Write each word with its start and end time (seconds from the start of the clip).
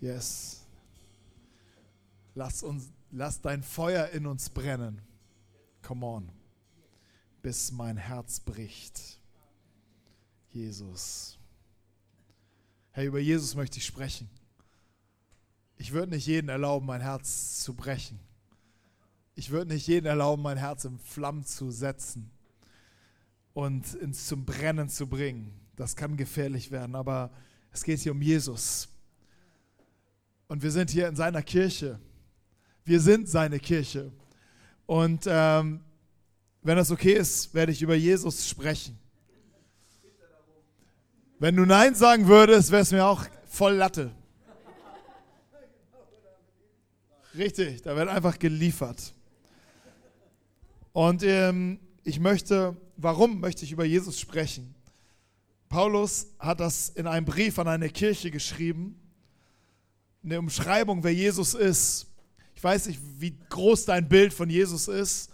Yes. 0.00 0.64
Lass, 2.34 2.62
uns, 2.62 2.92
lass 3.10 3.40
dein 3.40 3.62
Feuer 3.62 4.08
in 4.10 4.26
uns 4.26 4.50
brennen. 4.50 5.00
Come 5.82 6.06
on. 6.06 6.30
Bis 7.42 7.72
mein 7.72 7.96
Herz 7.96 8.40
bricht. 8.40 9.18
Jesus. 10.50 11.38
Hey, 12.92 13.06
über 13.06 13.18
Jesus 13.18 13.54
möchte 13.54 13.78
ich 13.78 13.86
sprechen. 13.86 14.28
Ich 15.76 15.92
würde 15.92 16.12
nicht 16.12 16.26
jeden 16.26 16.48
erlauben, 16.48 16.86
mein 16.86 17.00
Herz 17.00 17.60
zu 17.60 17.74
brechen. 17.74 18.18
Ich 19.34 19.50
würde 19.50 19.72
nicht 19.72 19.86
jeden 19.86 20.06
erlauben, 20.06 20.42
mein 20.42 20.58
Herz 20.58 20.84
in 20.84 20.98
Flammen 20.98 21.44
zu 21.44 21.70
setzen 21.70 22.30
und 23.52 23.94
ins 23.94 24.26
zum 24.26 24.44
Brennen 24.44 24.88
zu 24.88 25.06
bringen. 25.06 25.52
Das 25.76 25.94
kann 25.94 26.16
gefährlich 26.16 26.72
werden, 26.72 26.96
aber 26.96 27.30
es 27.70 27.84
geht 27.84 28.00
hier 28.00 28.12
um 28.12 28.22
Jesus. 28.22 28.88
Und 30.48 30.62
wir 30.62 30.70
sind 30.70 30.90
hier 30.90 31.08
in 31.08 31.14
seiner 31.14 31.42
Kirche. 31.42 32.00
Wir 32.84 33.00
sind 33.00 33.28
seine 33.28 33.60
Kirche. 33.60 34.10
Und 34.86 35.26
ähm, 35.26 35.80
wenn 36.62 36.76
das 36.76 36.90
okay 36.90 37.12
ist, 37.12 37.52
werde 37.52 37.70
ich 37.70 37.82
über 37.82 37.94
Jesus 37.94 38.48
sprechen. 38.48 38.98
Wenn 41.38 41.54
du 41.54 41.66
Nein 41.66 41.94
sagen 41.94 42.26
würdest, 42.26 42.70
wäre 42.70 42.82
es 42.82 42.90
mir 42.90 43.04
auch 43.04 43.26
voll 43.44 43.74
Latte. 43.74 44.10
Richtig, 47.36 47.82
da 47.82 47.94
wird 47.94 48.08
einfach 48.08 48.38
geliefert. 48.38 49.12
Und 50.92 51.22
ähm, 51.22 51.78
ich 52.02 52.18
möchte, 52.18 52.74
warum 52.96 53.38
möchte 53.38 53.64
ich 53.64 53.72
über 53.72 53.84
Jesus 53.84 54.18
sprechen? 54.18 54.74
Paulus 55.68 56.28
hat 56.38 56.58
das 56.60 56.88
in 56.88 57.06
einem 57.06 57.26
Brief 57.26 57.58
an 57.58 57.68
eine 57.68 57.90
Kirche 57.90 58.30
geschrieben, 58.30 58.98
eine 60.22 60.38
Umschreibung, 60.38 61.04
wer 61.04 61.14
Jesus 61.14 61.54
ist. 61.54 62.06
Ich 62.54 62.64
weiß 62.64 62.86
nicht, 62.86 63.00
wie 63.18 63.36
groß 63.48 63.84
dein 63.84 64.08
Bild 64.08 64.34
von 64.34 64.50
Jesus 64.50 64.88
ist, 64.88 65.30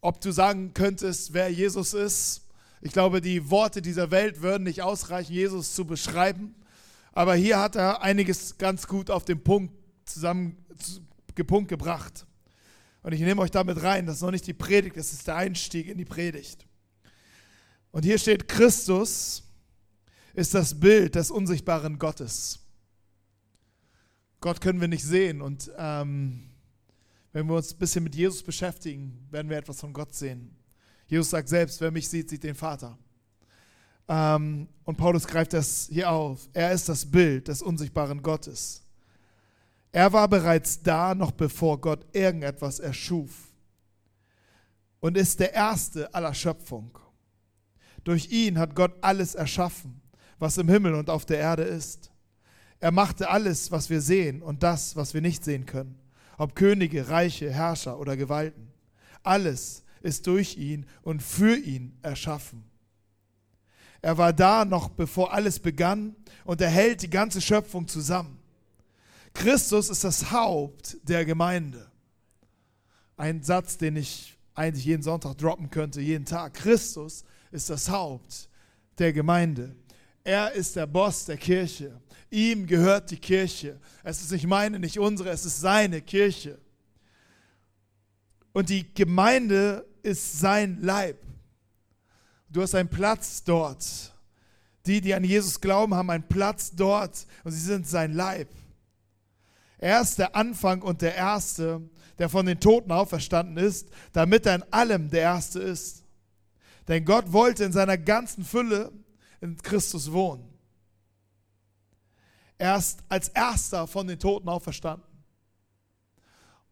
ob 0.00 0.20
du 0.20 0.32
sagen 0.32 0.74
könntest, 0.74 1.32
wer 1.32 1.48
Jesus 1.48 1.94
ist. 1.94 2.42
Ich 2.80 2.92
glaube, 2.92 3.20
die 3.20 3.48
Worte 3.48 3.80
dieser 3.80 4.10
Welt 4.10 4.42
würden 4.42 4.64
nicht 4.64 4.82
ausreichen, 4.82 5.32
Jesus 5.32 5.74
zu 5.74 5.84
beschreiben. 5.84 6.54
Aber 7.12 7.34
hier 7.36 7.60
hat 7.60 7.76
er 7.76 8.02
einiges 8.02 8.58
ganz 8.58 8.88
gut 8.88 9.10
auf 9.10 9.24
den 9.24 9.42
Punkt 9.42 9.72
zusammen 10.04 10.56
Punkt 11.46 11.68
gebracht. 11.68 12.26
Und 13.02 13.12
ich 13.12 13.20
nehme 13.20 13.40
euch 13.42 13.50
damit 13.50 13.82
rein, 13.82 14.06
das 14.06 14.16
ist 14.16 14.22
noch 14.22 14.30
nicht 14.30 14.46
die 14.46 14.52
Predigt, 14.52 14.96
das 14.96 15.12
ist 15.12 15.26
der 15.26 15.36
Einstieg 15.36 15.88
in 15.88 15.98
die 15.98 16.04
Predigt. 16.04 16.66
Und 17.90 18.04
hier 18.04 18.18
steht, 18.18 18.48
Christus 18.48 19.42
ist 20.34 20.54
das 20.54 20.78
Bild 20.78 21.14
des 21.14 21.30
unsichtbaren 21.30 21.98
Gottes. 21.98 22.60
Gott 24.42 24.60
können 24.60 24.80
wir 24.80 24.88
nicht 24.88 25.04
sehen 25.04 25.40
und 25.40 25.70
ähm, 25.78 26.50
wenn 27.32 27.46
wir 27.46 27.54
uns 27.54 27.72
ein 27.72 27.78
bisschen 27.78 28.02
mit 28.02 28.14
Jesus 28.14 28.42
beschäftigen, 28.42 29.26
werden 29.30 29.48
wir 29.48 29.56
etwas 29.56 29.80
von 29.80 29.92
Gott 29.92 30.14
sehen. 30.14 30.54
Jesus 31.06 31.30
sagt 31.30 31.48
selbst, 31.48 31.80
wer 31.80 31.92
mich 31.92 32.08
sieht, 32.08 32.28
sieht 32.28 32.42
den 32.42 32.56
Vater. 32.56 32.98
Ähm, 34.08 34.68
und 34.84 34.96
Paulus 34.96 35.26
greift 35.26 35.52
das 35.52 35.88
hier 35.90 36.10
auf. 36.10 36.48
Er 36.52 36.72
ist 36.72 36.88
das 36.88 37.08
Bild 37.08 37.46
des 37.46 37.62
unsichtbaren 37.62 38.20
Gottes. 38.20 38.82
Er 39.92 40.12
war 40.12 40.26
bereits 40.26 40.82
da, 40.82 41.14
noch 41.14 41.30
bevor 41.30 41.80
Gott 41.80 42.04
irgendetwas 42.12 42.80
erschuf. 42.80 43.30
Und 45.00 45.16
ist 45.16 45.38
der 45.38 45.52
Erste 45.54 46.12
aller 46.12 46.34
Schöpfung. 46.34 46.98
Durch 48.02 48.30
ihn 48.32 48.58
hat 48.58 48.74
Gott 48.74 48.92
alles 49.02 49.36
erschaffen, 49.36 50.00
was 50.38 50.58
im 50.58 50.68
Himmel 50.68 50.94
und 50.94 51.10
auf 51.10 51.24
der 51.26 51.38
Erde 51.38 51.62
ist. 51.62 52.11
Er 52.82 52.90
machte 52.90 53.30
alles, 53.30 53.70
was 53.70 53.90
wir 53.90 54.00
sehen 54.00 54.42
und 54.42 54.64
das, 54.64 54.96
was 54.96 55.14
wir 55.14 55.20
nicht 55.20 55.44
sehen 55.44 55.66
können. 55.66 55.94
Ob 56.36 56.56
Könige, 56.56 57.08
Reiche, 57.08 57.48
Herrscher 57.48 57.96
oder 57.96 58.16
Gewalten. 58.16 58.72
Alles 59.22 59.84
ist 60.00 60.26
durch 60.26 60.56
ihn 60.56 60.84
und 61.02 61.22
für 61.22 61.54
ihn 61.54 61.96
erschaffen. 62.02 62.64
Er 64.00 64.18
war 64.18 64.32
da 64.32 64.64
noch 64.64 64.88
bevor 64.88 65.32
alles 65.32 65.60
begann 65.60 66.16
und 66.44 66.60
er 66.60 66.70
hält 66.70 67.02
die 67.02 67.10
ganze 67.10 67.40
Schöpfung 67.40 67.86
zusammen. 67.86 68.40
Christus 69.32 69.88
ist 69.88 70.02
das 70.02 70.32
Haupt 70.32 70.96
der 71.04 71.24
Gemeinde. 71.24 71.88
Ein 73.16 73.44
Satz, 73.44 73.78
den 73.78 73.94
ich 73.94 74.36
eigentlich 74.56 74.86
jeden 74.86 75.04
Sonntag 75.04 75.38
droppen 75.38 75.70
könnte, 75.70 76.00
jeden 76.00 76.24
Tag. 76.24 76.54
Christus 76.54 77.22
ist 77.52 77.70
das 77.70 77.88
Haupt 77.88 78.48
der 78.98 79.12
Gemeinde. 79.12 79.76
Er 80.24 80.50
ist 80.50 80.74
der 80.74 80.88
Boss 80.88 81.26
der 81.26 81.36
Kirche. 81.36 82.01
Ihm 82.32 82.66
gehört 82.66 83.10
die 83.10 83.18
Kirche. 83.18 83.78
Es 84.02 84.22
ist 84.22 84.32
nicht 84.32 84.46
meine, 84.46 84.78
nicht 84.78 84.98
unsere, 84.98 85.28
es 85.28 85.44
ist 85.44 85.60
seine 85.60 86.00
Kirche. 86.00 86.58
Und 88.54 88.70
die 88.70 88.92
Gemeinde 88.94 89.86
ist 90.02 90.40
sein 90.40 90.78
Leib. 90.80 91.18
Du 92.48 92.62
hast 92.62 92.74
einen 92.74 92.88
Platz 92.88 93.44
dort. 93.44 94.14
Die, 94.86 95.02
die 95.02 95.12
an 95.12 95.24
Jesus 95.24 95.60
glauben, 95.60 95.94
haben 95.94 96.08
einen 96.08 96.26
Platz 96.26 96.72
dort 96.74 97.26
und 97.44 97.52
sie 97.52 97.60
sind 97.60 97.86
sein 97.86 98.14
Leib. 98.14 98.48
Er 99.76 100.00
ist 100.00 100.18
der 100.18 100.34
Anfang 100.34 100.80
und 100.80 101.02
der 101.02 101.14
Erste, 101.14 101.82
der 102.18 102.30
von 102.30 102.46
den 102.46 102.58
Toten 102.58 102.92
auferstanden 102.92 103.58
ist, 103.58 103.90
damit 104.14 104.46
er 104.46 104.54
in 104.54 104.64
allem 104.72 105.10
der 105.10 105.20
Erste 105.20 105.60
ist. 105.60 106.02
Denn 106.88 107.04
Gott 107.04 107.30
wollte 107.30 107.64
in 107.64 107.72
seiner 107.72 107.98
ganzen 107.98 108.42
Fülle 108.42 108.90
in 109.42 109.58
Christus 109.58 110.10
wohnen. 110.10 110.51
Er 112.62 112.76
ist 112.76 113.00
als 113.08 113.26
Erster 113.30 113.88
von 113.88 114.06
den 114.06 114.20
Toten 114.20 114.48
auferstanden. 114.48 115.04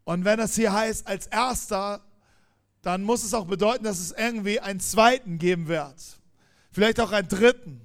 Und 0.05 0.25
wenn 0.25 0.39
es 0.39 0.55
hier 0.55 0.73
heißt, 0.73 1.05
als 1.05 1.27
Erster, 1.27 2.01
dann 2.81 3.03
muss 3.03 3.25
es 3.25 3.35
auch 3.35 3.45
bedeuten, 3.45 3.83
dass 3.83 3.99
es 3.99 4.13
irgendwie 4.13 4.61
einen 4.61 4.79
Zweiten 4.79 5.37
geben 5.37 5.67
wird. 5.67 5.97
Vielleicht 6.71 7.01
auch 7.01 7.11
einen 7.11 7.27
Dritten. 7.27 7.81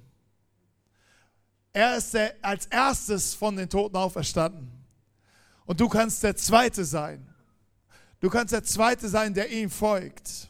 Er 1.72 1.96
ist 1.96 2.14
der, 2.14 2.36
als 2.42 2.66
erstes 2.66 3.34
von 3.34 3.56
den 3.56 3.68
Toten 3.68 3.96
auferstanden. 3.96 4.70
Und 5.64 5.80
du 5.80 5.88
kannst 5.88 6.22
der 6.22 6.36
Zweite 6.36 6.84
sein. 6.84 7.26
Du 8.20 8.30
kannst 8.30 8.52
der 8.52 8.62
Zweite 8.62 9.08
sein, 9.08 9.34
der 9.34 9.50
ihm 9.50 9.68
folgt. 9.68 10.48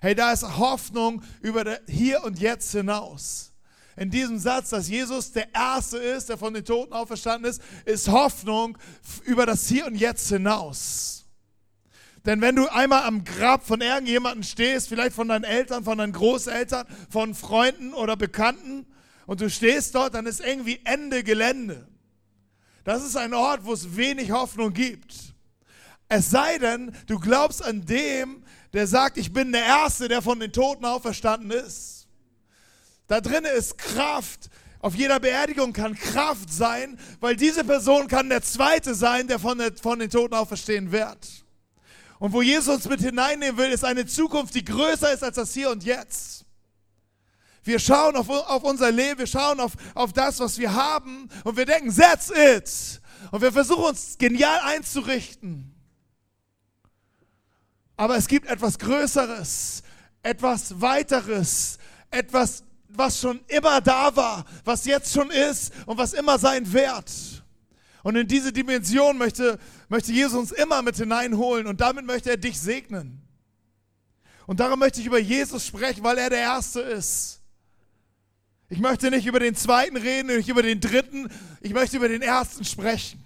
Hey, 0.00 0.14
da 0.14 0.32
ist 0.32 0.56
Hoffnung 0.56 1.22
über 1.42 1.78
hier 1.86 2.24
und 2.24 2.38
jetzt 2.38 2.72
hinaus. 2.72 3.53
In 3.96 4.10
diesem 4.10 4.38
Satz, 4.38 4.70
dass 4.70 4.88
Jesus 4.88 5.32
der 5.32 5.54
Erste 5.54 5.98
ist, 5.98 6.28
der 6.28 6.38
von 6.38 6.54
den 6.54 6.64
Toten 6.64 6.92
auferstanden 6.92 7.50
ist, 7.50 7.62
ist 7.84 8.08
Hoffnung 8.08 8.76
über 9.24 9.46
das 9.46 9.68
Hier 9.68 9.86
und 9.86 9.94
Jetzt 9.94 10.28
hinaus. 10.28 11.24
Denn 12.26 12.40
wenn 12.40 12.56
du 12.56 12.66
einmal 12.72 13.04
am 13.04 13.22
Grab 13.24 13.66
von 13.66 13.80
irgendjemandem 13.80 14.42
stehst, 14.42 14.88
vielleicht 14.88 15.14
von 15.14 15.28
deinen 15.28 15.44
Eltern, 15.44 15.84
von 15.84 15.98
deinen 15.98 16.12
Großeltern, 16.12 16.86
von 17.10 17.34
Freunden 17.34 17.92
oder 17.92 18.16
Bekannten, 18.16 18.86
und 19.26 19.40
du 19.40 19.48
stehst 19.48 19.94
dort, 19.94 20.14
dann 20.14 20.26
ist 20.26 20.40
irgendwie 20.40 20.80
Ende 20.84 21.22
Gelände. 21.22 21.86
Das 22.84 23.02
ist 23.04 23.16
ein 23.16 23.32
Ort, 23.32 23.64
wo 23.64 23.72
es 23.72 23.96
wenig 23.96 24.30
Hoffnung 24.30 24.72
gibt. 24.72 25.14
Es 26.08 26.30
sei 26.30 26.58
denn, 26.58 26.94
du 27.06 27.18
glaubst 27.18 27.64
an 27.64 27.86
dem, 27.86 28.44
der 28.74 28.86
sagt, 28.86 29.16
ich 29.16 29.32
bin 29.32 29.52
der 29.52 29.64
Erste, 29.64 30.08
der 30.08 30.20
von 30.20 30.38
den 30.38 30.52
Toten 30.52 30.84
auferstanden 30.84 31.50
ist. 31.50 31.93
Da 33.06 33.20
drin 33.20 33.44
ist 33.44 33.78
Kraft. 33.78 34.50
Auf 34.80 34.94
jeder 34.94 35.18
Beerdigung 35.18 35.72
kann 35.72 35.94
Kraft 35.94 36.52
sein, 36.52 36.98
weil 37.20 37.36
diese 37.36 37.64
Person 37.64 38.06
kann 38.06 38.28
der 38.28 38.42
Zweite 38.42 38.94
sein, 38.94 39.28
der 39.28 39.38
von, 39.38 39.58
der, 39.58 39.72
von 39.74 39.98
den 39.98 40.10
Toten 40.10 40.34
auferstehen 40.34 40.92
wird. 40.92 41.44
Und 42.18 42.32
wo 42.32 42.42
Jesus 42.42 42.74
uns 42.74 42.88
mit 42.88 43.00
hineinnehmen 43.00 43.56
will, 43.58 43.70
ist 43.70 43.84
eine 43.84 44.06
Zukunft, 44.06 44.54
die 44.54 44.64
größer 44.64 45.12
ist 45.12 45.24
als 45.24 45.36
das 45.36 45.54
Hier 45.54 45.70
und 45.70 45.84
Jetzt. 45.84 46.44
Wir 47.62 47.78
schauen 47.78 48.14
auf, 48.16 48.28
auf 48.28 48.62
unser 48.62 48.90
Leben, 48.90 49.20
wir 49.20 49.26
schauen 49.26 49.58
auf, 49.58 49.72
auf 49.94 50.12
das, 50.12 50.38
was 50.38 50.58
wir 50.58 50.74
haben 50.74 51.30
und 51.44 51.56
wir 51.56 51.64
denken, 51.64 51.94
that's 51.94 52.30
it. 52.30 53.00
Und 53.30 53.40
wir 53.40 53.52
versuchen 53.52 53.84
uns 53.84 54.18
genial 54.18 54.60
einzurichten. 54.60 55.74
Aber 57.96 58.16
es 58.16 58.26
gibt 58.26 58.48
etwas 58.48 58.78
Größeres, 58.78 59.82
etwas 60.22 60.80
Weiteres, 60.80 61.78
etwas, 62.10 62.64
was 62.96 63.20
schon 63.20 63.40
immer 63.48 63.80
da 63.80 64.14
war, 64.14 64.44
was 64.64 64.84
jetzt 64.84 65.12
schon 65.12 65.30
ist 65.30 65.72
und 65.86 65.98
was 65.98 66.12
immer 66.12 66.38
sein 66.38 66.72
wird. 66.72 67.10
Und 68.02 68.16
in 68.16 68.28
diese 68.28 68.52
Dimension 68.52 69.16
möchte, 69.16 69.58
möchte 69.88 70.12
Jesus 70.12 70.38
uns 70.38 70.52
immer 70.52 70.82
mit 70.82 70.96
hineinholen 70.96 71.66
und 71.66 71.80
damit 71.80 72.04
möchte 72.04 72.30
er 72.30 72.36
dich 72.36 72.60
segnen. 72.60 73.22
Und 74.46 74.60
darum 74.60 74.78
möchte 74.78 75.00
ich 75.00 75.06
über 75.06 75.18
Jesus 75.18 75.66
sprechen, 75.66 76.04
weil 76.04 76.18
er 76.18 76.28
der 76.28 76.40
Erste 76.40 76.80
ist. 76.80 77.40
Ich 78.68 78.78
möchte 78.78 79.10
nicht 79.10 79.26
über 79.26 79.40
den 79.40 79.54
zweiten 79.54 79.96
reden, 79.96 80.36
nicht 80.36 80.48
über 80.48 80.62
den 80.62 80.80
dritten, 80.80 81.30
ich 81.60 81.72
möchte 81.72 81.96
über 81.96 82.08
den 82.08 82.22
ersten 82.22 82.64
sprechen. 82.64 83.24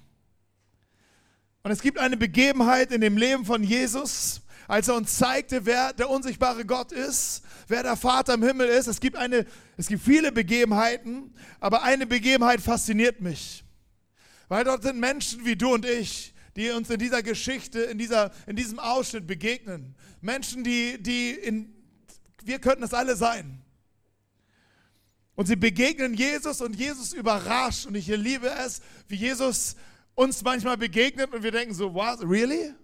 Und 1.62 1.70
es 1.70 1.80
gibt 1.80 1.98
eine 1.98 2.16
Begebenheit 2.16 2.92
in 2.92 3.00
dem 3.00 3.16
Leben 3.16 3.44
von 3.44 3.62
Jesus, 3.62 4.42
als 4.68 4.88
er 4.88 4.94
uns 4.94 5.16
zeigte, 5.16 5.66
wer 5.66 5.92
der 5.92 6.10
unsichtbare 6.10 6.64
Gott 6.64 6.92
ist, 6.92 7.42
wer 7.68 7.82
der 7.82 7.96
Vater 7.96 8.34
im 8.34 8.42
Himmel 8.42 8.68
ist. 8.68 8.86
Es 8.86 9.00
gibt, 9.00 9.16
eine, 9.16 9.46
es 9.76 9.86
gibt 9.86 10.02
viele 10.02 10.32
Begebenheiten, 10.32 11.34
aber 11.60 11.82
eine 11.82 12.06
Begebenheit 12.06 12.60
fasziniert 12.60 13.20
mich. 13.20 13.64
Weil 14.48 14.64
dort 14.64 14.82
sind 14.82 14.98
Menschen 14.98 15.44
wie 15.44 15.56
du 15.56 15.74
und 15.74 15.84
ich, 15.84 16.34
die 16.56 16.70
uns 16.70 16.90
in 16.90 16.98
dieser 16.98 17.22
Geschichte, 17.22 17.80
in, 17.80 17.98
dieser, 17.98 18.32
in 18.46 18.56
diesem 18.56 18.78
Ausschnitt 18.78 19.26
begegnen. 19.26 19.94
Menschen, 20.20 20.64
die, 20.64 21.00
die 21.02 21.30
in, 21.30 21.74
wir 22.42 22.58
könnten 22.58 22.82
es 22.82 22.94
alle 22.94 23.14
sein. 23.14 23.62
Und 25.34 25.46
sie 25.46 25.56
begegnen 25.56 26.14
Jesus 26.14 26.60
und 26.60 26.74
Jesus 26.74 27.12
überrascht. 27.12 27.86
Und 27.86 27.94
ich 27.94 28.08
liebe 28.08 28.48
es, 28.48 28.80
wie 29.06 29.14
Jesus 29.14 29.76
uns 30.16 30.42
manchmal 30.42 30.76
begegnet 30.76 31.32
und 31.32 31.44
wir 31.44 31.52
denken 31.52 31.74
so, 31.74 31.94
what, 31.94 32.18
really? 32.22 32.74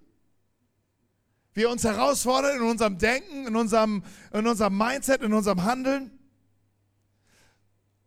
Wie 1.54 1.62
er 1.62 1.70
uns 1.70 1.84
herausfordert 1.84 2.56
in 2.56 2.62
unserem 2.62 2.98
Denken, 2.98 3.46
in 3.46 3.56
unserem, 3.56 4.02
in 4.32 4.46
unserem 4.46 4.76
Mindset, 4.76 5.22
in 5.22 5.32
unserem 5.32 5.64
Handeln. 5.64 6.10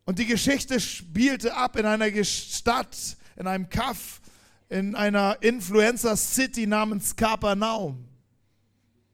Und 0.06 0.20
die 0.20 0.26
Geschichte 0.26 0.80
spielte 0.80 1.56
ab 1.56 1.76
in 1.76 1.86
einer 1.86 2.24
Stadt, 2.24 3.18
in 3.36 3.48
einem 3.48 3.70
Kaff, 3.70 4.22
in 4.70 4.96
einer 4.96 5.38
Influencer-City 5.42 6.68
namens 6.68 7.16
Kapernaum. 7.16 8.08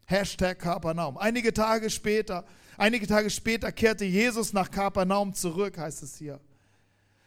Hashtag 0.05 0.59
Kapernaum. 0.59 1.17
Einige 1.17 1.53
Tage 1.53 1.89
später 1.89 2.45
Einige 2.77 3.05
Tage 3.05 3.29
später 3.29 3.71
kehrte 3.71 4.05
Jesus 4.05 4.53
nach 4.53 4.71
Kapernaum 4.71 5.33
zurück, 5.33 5.77
heißt 5.77 6.03
es 6.03 6.17
hier. 6.17 6.39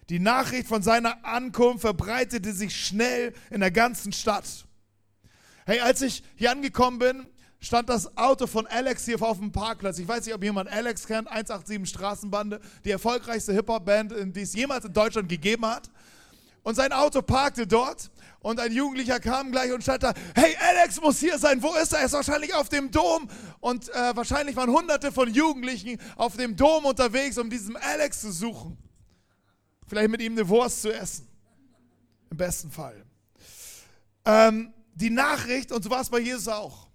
Die 0.09 0.19
Nachricht 0.19 0.69
von 0.69 0.83
seiner 0.83 1.25
Ankunft 1.25 1.83
verbreitete 1.83 2.53
sich 2.53 2.75
schnell 2.75 3.33
in 3.51 3.61
der 3.61 3.71
ganzen 3.71 4.13
Stadt. 4.13 4.66
Hey, 5.69 5.81
als 5.81 6.01
ich 6.01 6.23
hier 6.37 6.53
angekommen 6.53 7.01
bin, 7.01 7.27
stand 7.59 7.89
das 7.89 8.17
Auto 8.17 8.47
von 8.47 8.69
Alex 8.69 9.05
hier 9.05 9.21
auf 9.21 9.39
dem 9.39 9.51
Parkplatz. 9.51 9.99
Ich 9.99 10.07
weiß 10.07 10.25
nicht, 10.25 10.33
ob 10.33 10.45
jemand 10.45 10.71
Alex 10.71 11.09
kennt, 11.09 11.27
187 11.27 11.89
Straßenbande, 11.89 12.61
die 12.85 12.93
erfolgreichste 12.93 13.53
Hip-Hop-Band, 13.53 14.15
die 14.37 14.43
es 14.43 14.55
jemals 14.55 14.85
in 14.85 14.93
Deutschland 14.93 15.29
gegeben 15.29 15.67
hat. 15.67 15.91
Und 16.63 16.77
sein 16.77 16.93
Auto 16.93 17.21
parkte 17.21 17.67
dort 17.67 18.13
und 18.39 18.61
ein 18.61 18.71
Jugendlicher 18.71 19.19
kam 19.19 19.51
gleich 19.51 19.73
und 19.73 19.83
stand 19.83 20.05
da, 20.05 20.15
hey, 20.37 20.57
Alex 20.69 21.01
muss 21.01 21.19
hier 21.19 21.37
sein, 21.37 21.61
wo 21.61 21.75
ist 21.75 21.93
er? 21.93 21.99
Er 21.99 22.07
ist 22.07 22.13
wahrscheinlich 22.13 22.55
auf 22.55 22.69
dem 22.69 22.93
Dom. 22.93 23.29
Und 23.59 23.89
äh, 23.89 24.15
wahrscheinlich 24.15 24.55
waren 24.55 24.71
hunderte 24.71 25.11
von 25.11 25.35
Jugendlichen 25.35 26.01
auf 26.15 26.37
dem 26.37 26.55
Dom 26.55 26.85
unterwegs, 26.85 27.39
um 27.39 27.51
diesen 27.51 27.77
Alex 27.77 28.21
zu 28.21 28.31
suchen. 28.31 28.79
Vielleicht 29.89 30.11
mit 30.11 30.23
ihm 30.23 30.33
eine 30.35 30.49
Wurst 30.49 30.83
zu 30.83 30.95
essen. 30.95 31.27
Im 32.31 32.37
besten 32.37 32.71
Fall. 32.71 33.05
Ähm, 34.25 34.73
die 34.97 35.11
Nachricht, 35.11 35.73
und 35.73 35.85
so 35.85 35.91
war 35.91 36.01
es 36.01 36.11
bei 36.11 36.21
Jesus 36.21 36.49
auch, 36.49 36.89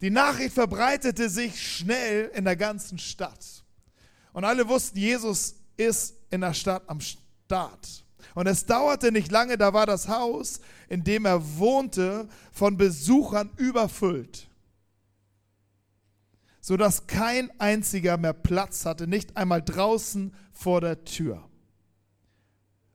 die 0.00 0.10
Nachricht 0.10 0.54
verbreitete 0.54 1.28
sich 1.28 1.60
schnell 1.60 2.30
in 2.34 2.44
der 2.44 2.56
ganzen 2.56 2.98
Stadt. 2.98 3.64
Und 4.32 4.44
alle 4.44 4.68
wussten, 4.68 4.98
Jesus 4.98 5.54
ist 5.76 6.16
in 6.30 6.40
der 6.40 6.54
Stadt 6.54 6.82
am 6.88 7.00
Start. 7.00 8.04
Und 8.34 8.46
es 8.46 8.66
dauerte 8.66 9.10
nicht 9.10 9.30
lange, 9.30 9.56
da 9.56 9.72
war 9.72 9.86
das 9.86 10.08
Haus, 10.08 10.60
in 10.88 11.04
dem 11.04 11.24
er 11.24 11.58
wohnte, 11.58 12.28
von 12.52 12.76
Besuchern 12.76 13.50
überfüllt, 13.56 14.48
sodass 16.60 17.06
kein 17.06 17.50
einziger 17.60 18.16
mehr 18.16 18.34
Platz 18.34 18.84
hatte, 18.84 19.06
nicht 19.06 19.36
einmal 19.36 19.62
draußen 19.62 20.34
vor 20.52 20.80
der 20.80 21.04
Tür. 21.04 21.48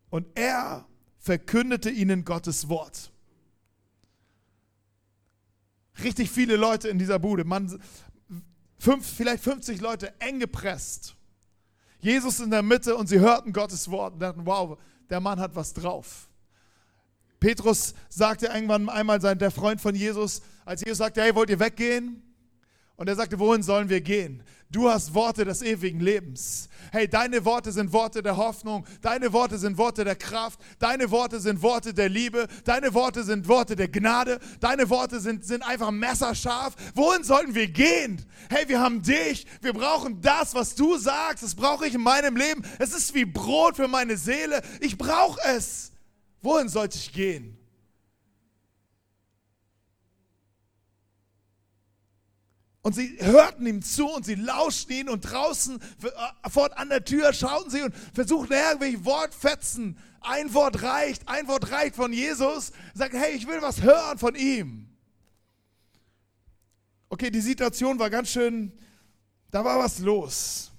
Und 0.09 0.27
er 0.35 0.85
verkündete 1.19 1.89
ihnen 1.89 2.25
Gottes 2.25 2.67
Wort. 2.67 3.12
Richtig 6.01 6.31
viele 6.31 6.55
Leute 6.55 6.87
in 6.89 6.97
dieser 6.97 7.19
Bude, 7.19 7.43
man, 7.43 7.79
fünf, 8.79 9.05
vielleicht 9.05 9.43
50 9.43 9.81
Leute 9.81 10.13
eng 10.19 10.39
gepresst. 10.39 11.15
Jesus 11.99 12.39
in 12.39 12.49
der 12.49 12.63
Mitte 12.63 12.95
und 12.95 13.07
sie 13.07 13.19
hörten 13.19 13.53
Gottes 13.53 13.89
Wort 13.89 14.13
und 14.13 14.19
dachten, 14.19 14.45
wow, 14.45 14.77
der 15.09 15.19
Mann 15.19 15.39
hat 15.39 15.55
was 15.55 15.73
drauf. 15.73 16.27
Petrus 17.39 17.93
sagte 18.09 18.47
irgendwann 18.47 18.89
einmal, 18.89 19.21
sein, 19.21 19.37
der 19.37 19.51
Freund 19.51 19.79
von 19.79 19.95
Jesus, 19.95 20.41
als 20.65 20.81
Jesus 20.81 20.97
sagte, 20.97 21.21
hey, 21.21 21.35
wollt 21.35 21.49
ihr 21.49 21.59
weggehen? 21.59 22.21
Und 22.95 23.09
er 23.09 23.15
sagte, 23.15 23.39
wohin 23.39 23.63
sollen 23.63 23.89
wir 23.89 24.01
gehen? 24.01 24.43
Du 24.69 24.89
hast 24.89 25.13
Worte 25.13 25.45
des 25.45 25.61
ewigen 25.61 25.99
Lebens. 25.99 26.67
Hey, 26.91 27.07
deine 27.07 27.43
Worte 27.45 27.71
sind 27.71 27.91
Worte 27.91 28.21
der 28.21 28.37
Hoffnung, 28.37 28.85
deine 29.01 29.33
Worte 29.33 29.57
sind 29.57 29.77
Worte 29.77 30.03
der 30.03 30.15
Kraft, 30.15 30.59
deine 30.79 31.09
Worte 31.09 31.39
sind 31.39 31.61
Worte 31.61 31.93
der 31.93 32.09
Liebe, 32.09 32.47
deine 32.65 32.93
Worte 32.93 33.23
sind 33.23 33.47
Worte 33.47 33.75
der 33.75 33.87
Gnade, 33.87 34.39
deine 34.59 34.89
Worte 34.89 35.19
sind, 35.19 35.43
sind 35.43 35.63
einfach 35.63 35.91
messerscharf. 35.91 36.75
Wohin 36.93 37.23
sollten 37.23 37.55
wir 37.55 37.67
gehen? 37.67 38.23
Hey, 38.49 38.67
wir 38.67 38.79
haben 38.79 39.01
dich, 39.01 39.47
wir 39.61 39.73
brauchen 39.73 40.21
das, 40.21 40.53
was 40.53 40.75
du 40.75 40.97
sagst, 40.97 41.43
das 41.43 41.55
brauche 41.55 41.87
ich 41.87 41.95
in 41.95 42.01
meinem 42.01 42.35
Leben. 42.35 42.63
Es 42.77 42.93
ist 42.93 43.13
wie 43.15 43.25
Brot 43.25 43.75
für 43.75 43.87
meine 43.87 44.17
Seele, 44.17 44.61
ich 44.81 44.97
brauche 44.97 45.39
es. 45.55 45.91
Wohin 46.41 46.69
sollte 46.69 46.97
ich 46.97 47.11
gehen? 47.11 47.62
Und 52.83 52.93
sie 52.95 53.17
hörten 53.21 53.65
ihm 53.65 53.81
zu 53.81 54.07
und 54.07 54.25
sie 54.25 54.35
lauschten 54.35 54.93
ihn 54.93 55.09
und 55.09 55.21
draußen 55.21 55.81
äh, 55.81 56.49
fort 56.49 56.77
an 56.77 56.89
der 56.89 57.05
Tür 57.05 57.31
schauten 57.31 57.71
sie 57.71 57.81
und 57.81 57.95
versuchten 58.13 58.51
irgendwelche 58.51 59.05
Wortfetzen. 59.05 59.97
Ein 60.19 60.53
Wort 60.53 60.83
reicht, 60.83 61.27
ein 61.29 61.47
Wort 61.47 61.71
reicht 61.71 61.95
von 61.95 62.11
Jesus. 62.11 62.73
Sagen, 62.93 63.17
hey, 63.17 63.35
ich 63.35 63.47
will 63.47 63.61
was 63.61 63.81
hören 63.81 64.17
von 64.17 64.35
ihm. 64.35 64.89
Okay, 67.07 67.31
die 67.31 67.39
Situation 67.39 67.99
war 67.99 68.09
ganz 68.09 68.29
schön, 68.29 68.73
da 69.49 69.63
war 69.63 69.79
was 69.79 69.99
los. 69.99 70.71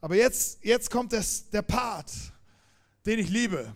Aber 0.00 0.14
jetzt, 0.14 0.64
jetzt 0.64 0.88
kommt 0.88 1.12
das, 1.12 1.50
der 1.50 1.62
Part, 1.62 2.12
den 3.06 3.18
ich 3.18 3.28
liebe. 3.28 3.74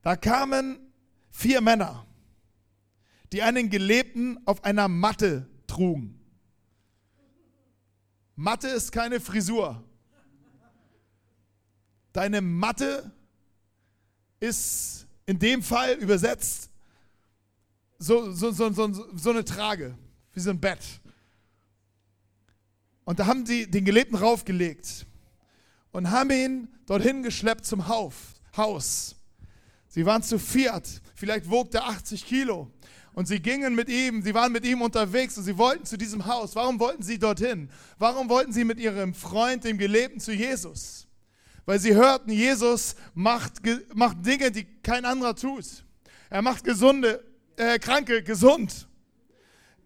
Da 0.00 0.16
kamen 0.16 0.78
vier 1.30 1.60
Männer, 1.60 2.06
die 3.32 3.42
einen 3.42 3.68
Gelebten 3.68 4.38
auf 4.46 4.64
einer 4.64 4.88
Matte 4.88 5.46
trugen. 5.76 6.18
Matte 8.34 8.68
ist 8.68 8.92
keine 8.92 9.20
Frisur. 9.20 9.82
Deine 12.12 12.40
Matte 12.40 13.10
ist 14.40 15.06
in 15.26 15.38
dem 15.38 15.62
Fall 15.62 15.94
übersetzt 15.94 16.70
so, 17.98 18.30
so, 18.32 18.50
so, 18.52 18.70
so, 19.14 19.30
eine 19.30 19.44
Trage, 19.44 19.96
wie 20.32 20.40
so 20.40 20.50
ein 20.50 20.60
Bett. 20.60 20.80
Und 23.04 23.18
da 23.18 23.26
haben 23.26 23.44
sie 23.46 23.70
den 23.70 23.84
Gelebten 23.84 24.16
raufgelegt 24.16 25.06
und 25.92 26.10
haben 26.10 26.30
ihn 26.30 26.68
dorthin 26.86 27.22
geschleppt 27.22 27.64
zum 27.66 27.86
Haus. 27.88 29.16
Sie 29.88 30.04
waren 30.04 30.22
zu 30.22 30.38
viert, 30.38 31.02
vielleicht 31.14 31.50
wog 31.50 31.70
der 31.70 31.86
80 31.86 32.26
Kilo. 32.26 32.70
Und 33.16 33.26
sie 33.26 33.40
gingen 33.40 33.74
mit 33.74 33.88
ihm, 33.88 34.20
sie 34.20 34.34
waren 34.34 34.52
mit 34.52 34.66
ihm 34.66 34.82
unterwegs 34.82 35.38
und 35.38 35.44
sie 35.44 35.56
wollten 35.56 35.86
zu 35.86 35.96
diesem 35.96 36.26
Haus. 36.26 36.54
Warum 36.54 36.78
wollten 36.78 37.02
sie 37.02 37.18
dorthin? 37.18 37.70
Warum 37.98 38.28
wollten 38.28 38.52
sie 38.52 38.62
mit 38.62 38.78
ihrem 38.78 39.14
Freund, 39.14 39.64
dem 39.64 39.78
Gelebten, 39.78 40.20
zu 40.20 40.32
Jesus? 40.32 41.06
Weil 41.64 41.80
sie 41.80 41.94
hörten, 41.94 42.30
Jesus 42.30 42.94
macht, 43.14 43.54
macht 43.94 44.18
Dinge, 44.26 44.50
die 44.50 44.66
kein 44.82 45.06
anderer 45.06 45.34
tut. 45.34 45.64
Er 46.28 46.42
macht 46.42 46.62
gesunde, 46.62 47.24
äh, 47.56 47.78
Kranke 47.78 48.22
gesund. 48.22 48.86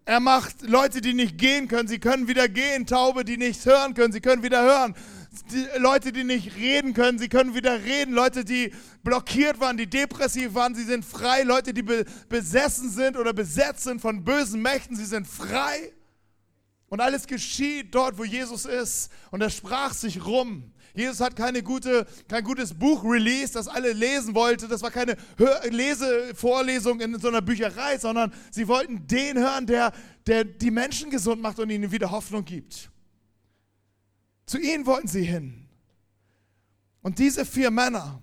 Er 0.03 0.19
macht 0.19 0.63
Leute, 0.63 0.99
die 0.99 1.13
nicht 1.13 1.37
gehen 1.37 1.69
können, 1.69 1.87
sie 1.87 1.99
können 1.99 2.27
wieder 2.27 2.49
gehen. 2.49 2.85
Taube, 2.85 3.23
die 3.23 3.37
nichts 3.37 3.65
hören 3.65 3.93
können, 3.93 4.11
sie 4.11 4.19
können 4.19 4.43
wieder 4.43 4.61
hören 4.61 4.93
die 5.31 5.65
Leute, 5.77 6.11
die 6.11 6.25
nicht 6.25 6.55
reden 6.57 6.93
können, 6.93 7.17
sie 7.17 7.29
können 7.29 7.55
wieder 7.55 7.83
reden. 7.83 8.13
Leute, 8.13 8.43
die 8.43 8.73
blockiert 9.01 9.59
waren, 9.61 9.77
die 9.77 9.89
depressiv 9.89 10.53
waren, 10.53 10.75
sie 10.75 10.83
sind 10.83 11.05
frei. 11.05 11.43
Leute, 11.43 11.73
die 11.73 11.83
be 11.83 12.05
besessen 12.27 12.89
sind 12.89 13.15
oder 13.15 13.31
besetzt 13.31 13.83
sind 13.83 14.01
von 14.01 14.25
bösen 14.25 14.61
Mächten, 14.61 14.95
sie 14.95 15.05
sind 15.05 15.25
frei. 15.25 15.93
Und 16.89 16.99
alles 16.99 17.25
geschieht 17.25 17.95
dort, 17.95 18.17
wo 18.17 18.25
Jesus 18.25 18.65
ist. 18.65 19.09
Und 19.31 19.41
er 19.41 19.49
sprach 19.49 19.93
sich 19.93 20.25
rum. 20.25 20.73
Jesus 20.93 21.21
hat 21.21 21.37
keine 21.37 21.63
gute, 21.63 22.05
kein 22.27 22.43
gutes 22.43 22.73
Buch 22.73 23.01
released, 23.05 23.55
das 23.55 23.69
alle 23.69 23.93
lesen 23.93 24.35
wollte. 24.35 24.67
Das 24.67 24.81
war 24.81 24.91
keine 24.91 25.15
Hör 25.37 25.61
Lesevorlesung 25.69 26.99
in 26.99 27.17
so 27.17 27.29
einer 27.29 27.41
Bücherei, 27.41 27.97
sondern 27.97 28.33
sie 28.51 28.67
wollten 28.67 29.07
den 29.07 29.37
hören, 29.37 29.65
der, 29.65 29.93
der 30.27 30.43
die 30.43 30.71
Menschen 30.71 31.09
gesund 31.09 31.41
macht 31.41 31.59
und 31.59 31.69
ihnen 31.69 31.89
wieder 31.89 32.11
Hoffnung 32.11 32.43
gibt. 32.43 32.91
Zu 34.51 34.59
ihnen 34.59 34.85
wollten 34.85 35.07
sie 35.07 35.23
hin. 35.23 35.65
Und 37.01 37.19
diese 37.19 37.45
vier 37.45 37.71
Männer, 37.71 38.21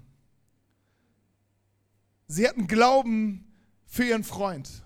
sie 2.26 2.46
hatten 2.46 2.66
Glauben 2.66 3.50
für 3.86 4.04
ihren 4.04 4.24
Freund. 4.24 4.84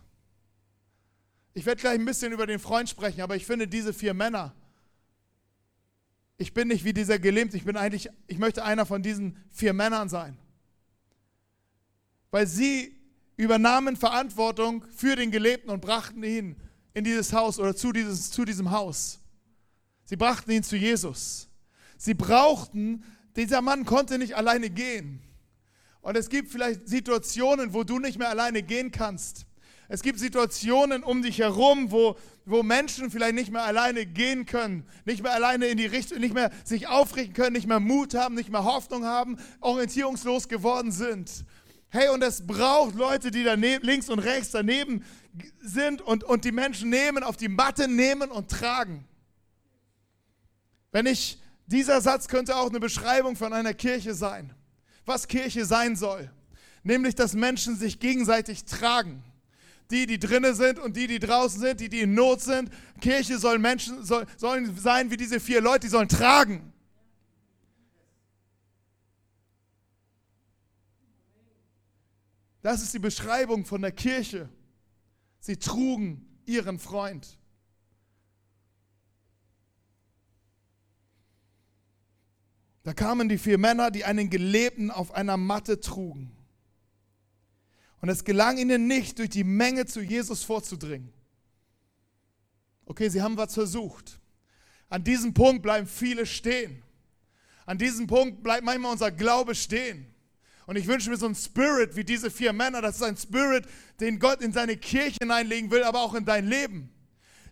Ich 1.52 1.66
werde 1.66 1.80
gleich 1.80 1.94
ein 1.94 2.04
bisschen 2.04 2.30
über 2.30 2.46
den 2.46 2.60
Freund 2.60 2.88
sprechen, 2.88 3.22
aber 3.22 3.34
ich 3.34 3.44
finde 3.44 3.66
diese 3.66 3.92
vier 3.92 4.14
Männer, 4.14 4.54
ich 6.38 6.54
bin 6.54 6.68
nicht 6.68 6.84
wie 6.84 6.92
dieser 6.92 7.18
Gelähmte, 7.18 7.56
ich 7.56 7.64
bin 7.64 7.76
eigentlich, 7.76 8.08
ich 8.28 8.38
möchte 8.38 8.62
einer 8.62 8.86
von 8.86 9.02
diesen 9.02 9.36
vier 9.50 9.72
Männern 9.72 10.08
sein. 10.08 10.38
Weil 12.30 12.46
sie 12.46 12.96
übernahmen 13.36 13.96
Verantwortung 13.96 14.84
für 14.94 15.16
den 15.16 15.32
Gelebten 15.32 15.70
und 15.70 15.80
brachten 15.80 16.22
ihn 16.22 16.54
in 16.94 17.02
dieses 17.02 17.32
Haus 17.32 17.58
oder 17.58 17.74
zu, 17.74 17.90
dieses, 17.90 18.30
zu 18.30 18.44
diesem 18.44 18.70
Haus. 18.70 19.21
Sie 20.12 20.16
brachten 20.18 20.50
ihn 20.50 20.62
zu 20.62 20.76
Jesus. 20.76 21.48
Sie 21.96 22.12
brauchten, 22.12 23.02
dieser 23.34 23.62
Mann 23.62 23.86
konnte 23.86 24.18
nicht 24.18 24.36
alleine 24.36 24.68
gehen. 24.68 25.22
Und 26.02 26.18
es 26.18 26.28
gibt 26.28 26.50
vielleicht 26.50 26.86
Situationen, 26.86 27.72
wo 27.72 27.82
du 27.82 27.98
nicht 27.98 28.18
mehr 28.18 28.28
alleine 28.28 28.62
gehen 28.62 28.90
kannst. 28.90 29.46
Es 29.88 30.02
gibt 30.02 30.18
Situationen 30.18 31.02
um 31.02 31.22
dich 31.22 31.38
herum, 31.38 31.90
wo, 31.90 32.18
wo 32.44 32.62
Menschen 32.62 33.10
vielleicht 33.10 33.36
nicht 33.36 33.50
mehr 33.50 33.64
alleine 33.64 34.04
gehen 34.04 34.44
können, 34.44 34.86
nicht 35.06 35.22
mehr 35.22 35.32
alleine 35.32 35.68
in 35.68 35.78
die 35.78 35.86
Richtung, 35.86 36.20
nicht 36.20 36.34
mehr 36.34 36.50
sich 36.62 36.88
aufrichten 36.88 37.32
können, 37.32 37.54
nicht 37.54 37.66
mehr 37.66 37.80
Mut 37.80 38.12
haben, 38.12 38.34
nicht 38.34 38.50
mehr 38.50 38.64
Hoffnung 38.64 39.06
haben, 39.06 39.38
orientierungslos 39.62 40.46
geworden 40.46 40.92
sind. 40.92 41.46
Hey, 41.88 42.10
und 42.10 42.22
es 42.22 42.46
braucht 42.46 42.96
Leute, 42.96 43.30
die 43.30 43.44
da 43.44 43.54
links 43.54 44.10
und 44.10 44.18
rechts 44.18 44.50
daneben 44.50 45.06
sind 45.62 46.02
und, 46.02 46.22
und 46.22 46.44
die 46.44 46.52
Menschen 46.52 46.90
nehmen, 46.90 47.22
auf 47.22 47.38
die 47.38 47.48
Matte 47.48 47.88
nehmen 47.88 48.30
und 48.30 48.50
tragen. 48.50 49.06
Wenn 50.92 51.06
ich, 51.06 51.38
dieser 51.66 52.00
Satz 52.00 52.28
könnte 52.28 52.54
auch 52.56 52.68
eine 52.68 52.80
Beschreibung 52.80 53.34
von 53.34 53.52
einer 53.52 53.74
Kirche 53.74 54.14
sein, 54.14 54.54
was 55.04 55.26
Kirche 55.26 55.64
sein 55.64 55.96
soll. 55.96 56.30
Nämlich, 56.84 57.14
dass 57.14 57.34
Menschen 57.34 57.76
sich 57.76 57.98
gegenseitig 57.98 58.64
tragen 58.64 59.24
die, 59.92 60.06
die 60.06 60.18
drinnen 60.18 60.54
sind 60.54 60.78
und 60.78 60.96
die, 60.96 61.06
die 61.06 61.18
draußen 61.18 61.60
sind, 61.60 61.80
die, 61.80 61.88
die 61.88 62.00
in 62.00 62.14
Not 62.14 62.40
sind. 62.40 62.70
Kirche 63.00 63.38
soll 63.38 63.58
Menschen, 63.58 64.02
soll, 64.04 64.26
sollen 64.36 64.76
sein 64.76 65.10
wie 65.10 65.16
diese 65.16 65.38
vier 65.38 65.60
Leute, 65.60 65.80
die 65.80 65.88
sollen 65.88 66.08
tragen. 66.08 66.72
Das 72.62 72.82
ist 72.82 72.94
die 72.94 72.98
Beschreibung 72.98 73.64
von 73.64 73.82
der 73.82 73.92
Kirche. 73.92 74.48
Sie 75.40 75.56
trugen 75.56 76.26
ihren 76.46 76.78
Freund. 76.78 77.38
Da 82.84 82.92
kamen 82.92 83.28
die 83.28 83.38
vier 83.38 83.58
Männer, 83.58 83.90
die 83.90 84.04
einen 84.04 84.28
Gelebten 84.28 84.90
auf 84.90 85.12
einer 85.12 85.36
Matte 85.36 85.80
trugen. 85.80 86.32
Und 88.00 88.08
es 88.08 88.24
gelang 88.24 88.58
ihnen 88.58 88.88
nicht, 88.88 89.18
durch 89.18 89.30
die 89.30 89.44
Menge 89.44 89.86
zu 89.86 90.00
Jesus 90.00 90.42
vorzudringen. 90.42 91.12
Okay, 92.86 93.08
sie 93.08 93.22
haben 93.22 93.36
was 93.36 93.54
versucht. 93.54 94.18
An 94.88 95.04
diesem 95.04 95.32
Punkt 95.32 95.62
bleiben 95.62 95.86
viele 95.86 96.26
stehen. 96.26 96.82
An 97.64 97.78
diesem 97.78 98.08
Punkt 98.08 98.42
bleibt 98.42 98.64
manchmal 98.64 98.92
unser 98.92 99.12
Glaube 99.12 99.54
stehen. 99.54 100.12
Und 100.66 100.76
ich 100.76 100.86
wünsche 100.86 101.10
mir 101.10 101.16
so 101.16 101.26
einen 101.26 101.34
Spirit 101.36 101.94
wie 101.94 102.04
diese 102.04 102.30
vier 102.30 102.52
Männer. 102.52 102.82
Das 102.82 102.96
ist 102.96 103.02
ein 103.02 103.16
Spirit, 103.16 103.66
den 104.00 104.18
Gott 104.18 104.40
in 104.42 104.52
seine 104.52 104.76
Kirche 104.76 105.18
hineinlegen 105.20 105.70
will, 105.70 105.84
aber 105.84 106.00
auch 106.00 106.14
in 106.14 106.24
dein 106.24 106.46
Leben. 106.46 106.90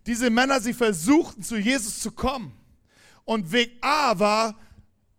Diese 0.05 0.29
Männer, 0.29 0.59
sie 0.59 0.73
versuchten 0.73 1.43
zu 1.43 1.57
Jesus 1.57 1.99
zu 1.99 2.11
kommen. 2.11 2.53
Und 3.23 3.51
Weg 3.51 3.77
A 3.81 4.19
war, 4.19 4.59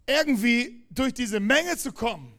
irgendwie 0.06 0.87
durch 0.90 1.14
diese 1.14 1.40
Menge 1.40 1.76
zu 1.76 1.92
kommen 1.92 2.32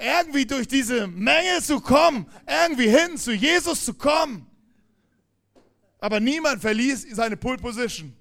irgendwie 0.00 0.46
durch 0.46 0.66
diese 0.66 1.06
Menge 1.06 1.62
zu 1.62 1.80
kommen, 1.80 2.26
irgendwie 2.46 2.88
hin 2.88 3.18
zu 3.18 3.32
Jesus 3.32 3.84
zu 3.84 3.94
kommen. 3.94 4.46
Aber 5.98 6.18
niemand 6.20 6.62
verließ 6.62 7.06
seine 7.12 7.36
Pull 7.36 7.58
Position. 7.58 8.16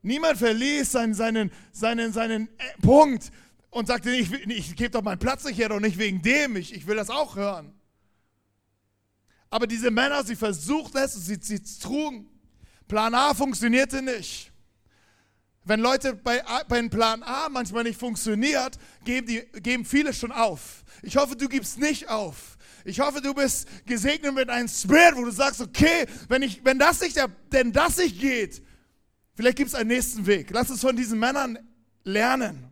Niemand 0.00 0.38
verließ 0.38 0.92
seinen, 0.92 1.14
seinen, 1.14 1.52
seinen, 1.72 2.12
seinen 2.12 2.48
äh, 2.58 2.80
Punkt 2.80 3.30
und 3.70 3.86
sagte, 3.86 4.10
ich, 4.10 4.32
ich 4.32 4.76
gebe 4.76 4.90
doch 4.90 5.02
meinen 5.02 5.18
Platz 5.18 5.44
nicht 5.44 5.58
her, 5.58 5.68
doch 5.68 5.80
nicht 5.80 5.98
wegen 5.98 6.20
dem, 6.22 6.56
ich, 6.56 6.74
ich 6.74 6.86
will 6.86 6.96
das 6.96 7.10
auch 7.10 7.36
hören. 7.36 7.72
Aber 9.50 9.66
diese 9.66 9.90
Männer, 9.90 10.24
sie 10.24 10.36
versuchten 10.36 10.98
es, 10.98 11.14
sie, 11.14 11.38
sie 11.40 11.62
trugen. 11.80 12.28
Plan 12.88 13.14
A 13.14 13.34
funktionierte 13.34 14.02
nicht. 14.02 14.52
Wenn 15.64 15.80
Leute 15.80 16.14
bei, 16.14 16.42
bei 16.68 16.86
Plan 16.88 17.22
A 17.22 17.48
manchmal 17.48 17.84
nicht 17.84 17.98
funktioniert, 17.98 18.78
geben, 19.04 19.26
die, 19.26 19.42
geben 19.60 19.84
viele 19.84 20.12
schon 20.12 20.30
auf. 20.30 20.84
Ich 21.02 21.16
hoffe, 21.16 21.36
du 21.36 21.48
gibst 21.48 21.78
nicht 21.78 22.08
auf. 22.10 22.58
Ich 22.84 23.00
hoffe, 23.00 23.22
du 23.22 23.32
bist 23.32 23.66
gesegnet 23.86 24.34
mit 24.34 24.50
einem 24.50 24.68
Spirit, 24.68 25.16
wo 25.16 25.24
du 25.24 25.30
sagst, 25.30 25.62
okay, 25.62 26.06
wenn, 26.28 26.42
ich, 26.42 26.62
wenn 26.64 26.78
das 26.78 27.00
nicht, 27.00 27.18
denn 27.50 27.72
das 27.72 27.96
nicht 27.96 28.20
geht, 28.20 28.62
vielleicht 29.34 29.56
gibt 29.56 29.68
es 29.68 29.74
einen 29.74 29.88
nächsten 29.88 30.26
Weg. 30.26 30.50
Lass 30.50 30.70
uns 30.70 30.82
von 30.82 30.94
diesen 30.94 31.18
Männern 31.18 31.58
lernen. 32.04 32.70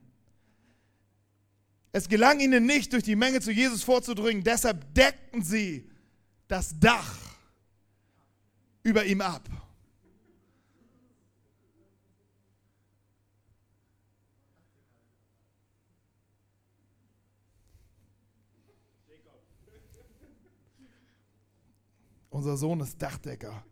Es 1.93 2.09
gelang 2.09 2.41
ihnen 2.41 2.67
nicht, 2.67 2.93
durch 2.93 3.05
die 3.05 3.17
Menge 3.17 3.41
zu 3.41 3.53
Jesus 3.53 3.83
vorzudringen, 3.83 4.45
deshalb 4.45 4.95
deckten 4.95 5.43
sie 5.43 5.91
das 6.47 6.79
Dach 6.79 7.17
über 8.83 9.05
ihm 9.05 9.23
ab. 9.23 9.49
Unser 22.33 22.57
Sohn 22.57 22.81
ist 22.81 23.01
Dachdecker. 23.01 23.63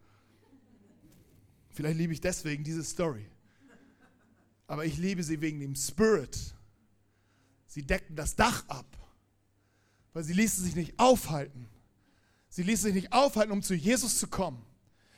Vielleicht 1.71 1.97
liebe 1.97 2.13
ich 2.13 2.21
deswegen 2.21 2.63
diese 2.63 2.85
Story. 2.85 3.25
Aber 4.67 4.85
ich 4.85 4.99
liebe 4.99 5.23
sie 5.23 5.41
wegen 5.41 5.61
dem 5.61 5.75
Spirit. 5.75 6.39
Sie 7.67 7.83
deckten 7.83 8.17
das 8.17 8.37
Dach 8.37 8.69
ab, 8.69 8.85
weil 10.13 10.25
sie 10.25 10.35
ließen 10.35 10.63
sich 10.63 10.77
nicht 10.77 10.99
aufhalten. 10.99 11.71
Sie 12.51 12.63
ließen 12.63 12.85
sich 12.85 12.95
nicht 12.95 13.15
aufhalten, 13.15 13.51
um 13.51 13.63
zu 13.63 13.75
Jesus 13.75 14.19
zu 14.19 14.29
kommen. 14.29 14.63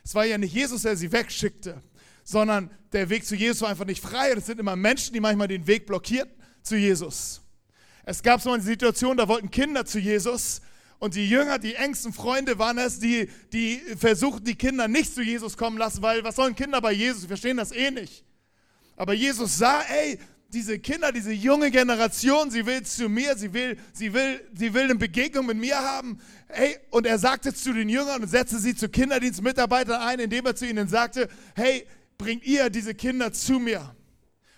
Es 0.04 0.14
war 0.14 0.24
ja 0.24 0.38
nicht 0.38 0.54
Jesus, 0.54 0.82
der 0.82 0.96
sie 0.96 1.10
wegschickte, 1.10 1.82
sondern 2.22 2.70
der 2.92 3.08
Weg 3.10 3.26
zu 3.26 3.34
Jesus 3.34 3.62
war 3.62 3.70
einfach 3.70 3.86
nicht 3.86 4.02
frei. 4.02 4.36
Das 4.36 4.46
sind 4.46 4.60
immer 4.60 4.76
Menschen, 4.76 5.14
die 5.14 5.20
manchmal 5.20 5.48
den 5.48 5.66
Weg 5.66 5.86
blockierten 5.86 6.32
zu 6.62 6.76
Jesus. 6.76 7.42
Es 8.04 8.22
gab 8.22 8.40
so 8.40 8.52
eine 8.52 8.62
Situation, 8.62 9.16
da 9.16 9.26
wollten 9.26 9.50
Kinder 9.50 9.84
zu 9.84 9.98
Jesus 9.98 10.60
und 11.02 11.16
die 11.16 11.28
Jünger, 11.28 11.58
die 11.58 11.74
engsten 11.74 12.12
Freunde 12.12 12.60
waren 12.60 12.78
es, 12.78 13.00
die, 13.00 13.28
die 13.52 13.82
versuchten, 13.98 14.44
die 14.44 14.54
Kinder 14.54 14.86
nicht 14.86 15.12
zu 15.12 15.20
Jesus 15.20 15.56
kommen 15.56 15.76
lassen, 15.76 16.00
weil 16.00 16.22
was 16.22 16.36
sollen 16.36 16.54
Kinder 16.54 16.80
bei 16.80 16.92
Jesus? 16.92 17.22
Sie 17.22 17.26
verstehen 17.26 17.56
das 17.56 17.72
eh 17.72 17.90
nicht. 17.90 18.24
Aber 18.94 19.12
Jesus 19.12 19.58
sah, 19.58 19.80
ey, 19.80 20.20
diese 20.52 20.78
Kinder, 20.78 21.10
diese 21.10 21.32
junge 21.32 21.72
Generation, 21.72 22.52
sie 22.52 22.64
will 22.64 22.84
zu 22.84 23.08
mir, 23.08 23.36
sie 23.36 23.52
will, 23.52 23.76
sie 23.92 24.14
will, 24.14 24.48
sie 24.54 24.72
will 24.72 24.82
eine 24.82 24.94
Begegnung 24.94 25.46
mit 25.46 25.56
mir 25.56 25.76
haben. 25.76 26.20
Hey, 26.46 26.76
und 26.90 27.04
er 27.04 27.18
sagte 27.18 27.52
zu 27.52 27.72
den 27.72 27.88
Jüngern 27.88 28.22
und 28.22 28.28
setzte 28.28 28.60
sie 28.60 28.76
zu 28.76 28.88
Kinderdienstmitarbeitern 28.88 30.00
ein, 30.00 30.20
indem 30.20 30.46
er 30.46 30.54
zu 30.54 30.68
ihnen 30.68 30.86
sagte, 30.86 31.28
hey, 31.56 31.84
bringt 32.16 32.44
ihr 32.44 32.70
diese 32.70 32.94
Kinder 32.94 33.32
zu 33.32 33.58
mir. 33.58 33.96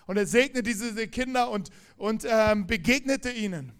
Und 0.05 0.17
er 0.17 0.27
segnete 0.27 0.61
diese 0.61 1.07
Kinder 1.07 1.49
und, 1.49 1.71
und 1.97 2.23
ähm, 2.29 2.67
begegnete 2.67 3.31
ihnen. 3.31 3.71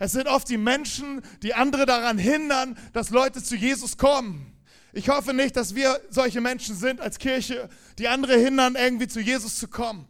Es 0.00 0.12
sind 0.12 0.28
oft 0.28 0.48
die 0.48 0.56
Menschen, 0.56 1.20
die 1.42 1.52
andere 1.52 1.84
daran 1.84 2.16
hindern, 2.16 2.76
dass 2.94 3.10
Leute 3.10 3.42
zu 3.42 3.54
Jesus 3.54 3.98
kommen. 3.98 4.56
Ich 4.94 5.10
hoffe 5.10 5.34
nicht, 5.34 5.56
dass 5.56 5.74
wir 5.74 6.00
solche 6.08 6.40
Menschen 6.40 6.74
sind 6.74 7.02
als 7.02 7.18
Kirche, 7.18 7.68
die 7.98 8.08
andere 8.08 8.36
hindern, 8.38 8.76
irgendwie 8.76 9.08
zu 9.08 9.20
Jesus 9.20 9.58
zu 9.58 9.68
kommen. 9.68 10.08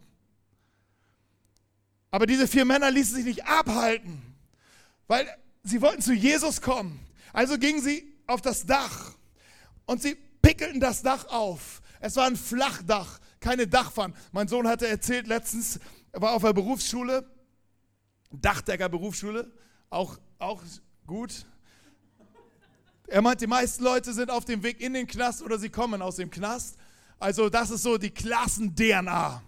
Aber 2.13 2.27
diese 2.27 2.47
vier 2.47 2.65
Männer 2.65 2.89
ließen 2.93 3.17
sich 3.17 3.25
nicht 3.25 3.47
abhalten, 3.47 4.23
weil 5.09 5.29
sie 5.65 5.83
wollten 5.83 6.03
zu 6.03 6.15
Jesus 6.15 6.61
kommen. 6.63 7.01
Also 7.33 7.59
gingen 7.59 7.83
sie 7.83 8.17
auf 8.29 8.41
das 8.41 8.67
Dach 8.67 9.17
und 9.87 10.01
sie 10.01 10.17
pickelten 10.41 10.79
das 10.79 11.03
Dach 11.03 11.27
auf. 11.27 11.83
Es 11.99 12.15
war 12.15 12.27
ein 12.27 12.37
Flachdach, 12.37 13.19
keine 13.41 13.67
Dachpfanne. 13.67 14.15
Mein 14.31 14.47
Sohn 14.47 14.69
hatte 14.69 14.87
erzählt 14.87 15.27
letztens, 15.27 15.81
er 16.13 16.23
war 16.23 16.33
auf 16.35 16.43
der 16.43 16.53
Berufsschule, 16.53 17.29
Dachdecker 18.31 18.89
Berufsschule, 18.89 19.53
auch, 19.91 20.17
auch 20.39 20.63
gut. 21.07 21.45
Er 23.09 23.23
meint, 23.23 23.41
die 23.41 23.49
meisten 23.49 23.83
Leute 23.83 24.13
sind 24.13 24.31
auf 24.31 24.45
dem 24.45 24.63
Weg 24.63 24.81
in 24.81 24.95
den 24.95 25.07
Knast 25.07 25.43
oder 25.43 25.59
sie 25.59 25.69
kommen 25.69 26.01
aus 26.01 26.17
dem 26.17 26.31
Knast. 26.31 26.77
Also 27.19 27.51
das 27.51 27.71
ist 27.71 27.83
so 27.83 27.99
die 27.99 28.11
Klassen-DNA. 28.11 29.43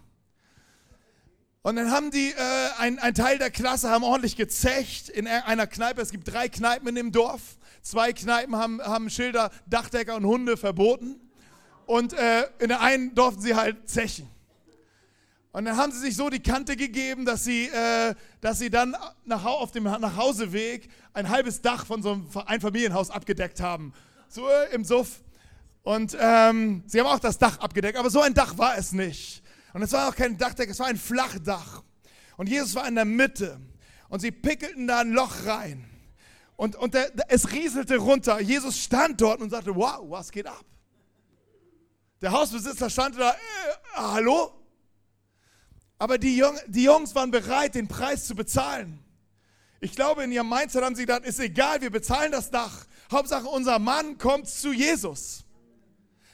Und 1.61 1.77
dann 1.77 1.89
haben 1.89 2.11
die, 2.11 2.31
äh, 2.31 2.69
ein, 2.77 2.99
ein 2.99 3.13
Teil 3.13 3.37
der 3.37 3.49
Klasse 3.49 3.89
haben 3.89 4.03
ordentlich 4.03 4.35
gezecht 4.35 5.07
in 5.07 5.27
einer 5.27 5.65
Kneipe. 5.65 6.01
Es 6.01 6.11
gibt 6.11 6.31
drei 6.31 6.49
Kneipen 6.49 6.93
dem 6.93 7.13
Dorf. 7.13 7.57
Zwei 7.81 8.11
Kneipen 8.11 8.57
haben, 8.57 8.81
haben 8.81 9.09
Schilder, 9.09 9.49
Dachdecker 9.65 10.17
und 10.17 10.25
Hunde 10.25 10.57
verboten. 10.57 11.21
Und 11.85 12.11
äh, 12.13 12.49
in 12.59 12.67
der 12.67 12.81
einen 12.81 13.15
durften 13.15 13.41
sie 13.41 13.55
halt 13.55 13.89
zechen. 13.89 14.29
Und 15.53 15.65
dann 15.65 15.77
haben 15.77 15.91
sie 15.91 15.99
sich 15.99 16.15
so 16.15 16.31
die 16.31 16.41
Kante 16.41 16.75
gegeben, 16.75 17.25
dass 17.25 17.43
sie, 17.43 17.67
äh, 17.67 18.15
dass 18.41 18.57
sie 18.57 18.71
dann 18.71 18.97
nach, 19.23 19.45
auf 19.45 19.71
dem 19.71 19.83
Nachhauseweg 19.83 20.89
ein 21.13 21.29
halbes 21.29 21.61
Dach 21.61 21.85
von 21.85 22.01
so 22.01 22.13
einem 22.13 22.27
Einfamilienhaus 22.47 23.11
abgedeckt 23.11 23.61
haben. 23.61 23.93
So 24.29 24.49
äh, 24.49 24.73
im 24.73 24.83
Suff. 24.83 25.21
Und 25.83 26.17
ähm, 26.19 26.81
sie 26.87 26.99
haben 26.99 27.05
auch 27.05 27.19
das 27.19 27.37
Dach 27.37 27.59
abgedeckt, 27.59 27.99
aber 27.99 28.09
so 28.09 28.21
ein 28.21 28.33
Dach 28.33 28.57
war 28.57 28.79
es 28.79 28.93
nicht. 28.93 29.43
Und 29.73 29.83
es 29.83 29.91
war 29.91 30.09
auch 30.09 30.15
kein 30.15 30.39
Dachdeck, 30.39 30.71
es 30.71 30.79
war 30.79 30.87
ein 30.87 30.97
Flachdach. 30.97 31.83
Und 32.35 32.49
Jesus 32.49 32.73
war 32.73 32.87
in 32.87 32.95
der 32.95 33.05
Mitte. 33.05 33.61
Und 34.09 34.21
sie 34.21 34.31
pickelten 34.31 34.87
da 34.87 35.01
ein 35.01 35.11
Loch 35.11 35.45
rein. 35.45 35.85
Und, 36.55 36.75
und 36.77 36.95
der, 36.95 37.11
es 37.27 37.51
rieselte 37.51 37.97
runter. 37.97 38.41
Jesus 38.41 38.79
stand 38.79 39.21
dort 39.21 39.39
und 39.39 39.51
sagte, 39.51 39.75
wow, 39.75 39.99
was 40.09 40.31
geht 40.31 40.47
ab? 40.47 40.65
Der 42.23 42.31
Hausbesitzer 42.31 42.89
stand 42.89 43.19
da, 43.19 43.31
äh, 43.31 43.35
hallo? 43.93 44.62
Aber 45.99 46.17
die, 46.17 46.37
Jung, 46.37 46.57
die 46.67 46.83
Jungs 46.83 47.15
waren 47.15 47.31
bereit, 47.31 47.75
den 47.75 47.87
Preis 47.87 48.25
zu 48.25 48.35
bezahlen. 48.35 48.99
Ich 49.79 49.95
glaube, 49.95 50.23
in 50.23 50.31
ihrem 50.31 50.49
Mindset 50.49 50.83
haben 50.83 50.95
sie 50.95 51.03
gedacht, 51.03 51.25
ist 51.25 51.39
egal, 51.39 51.81
wir 51.81 51.89
bezahlen 51.89 52.31
das 52.31 52.49
Dach. 52.49 52.85
Hauptsache, 53.11 53.47
unser 53.47 53.79
Mann 53.79 54.17
kommt 54.17 54.47
zu 54.47 54.71
Jesus. 54.71 55.43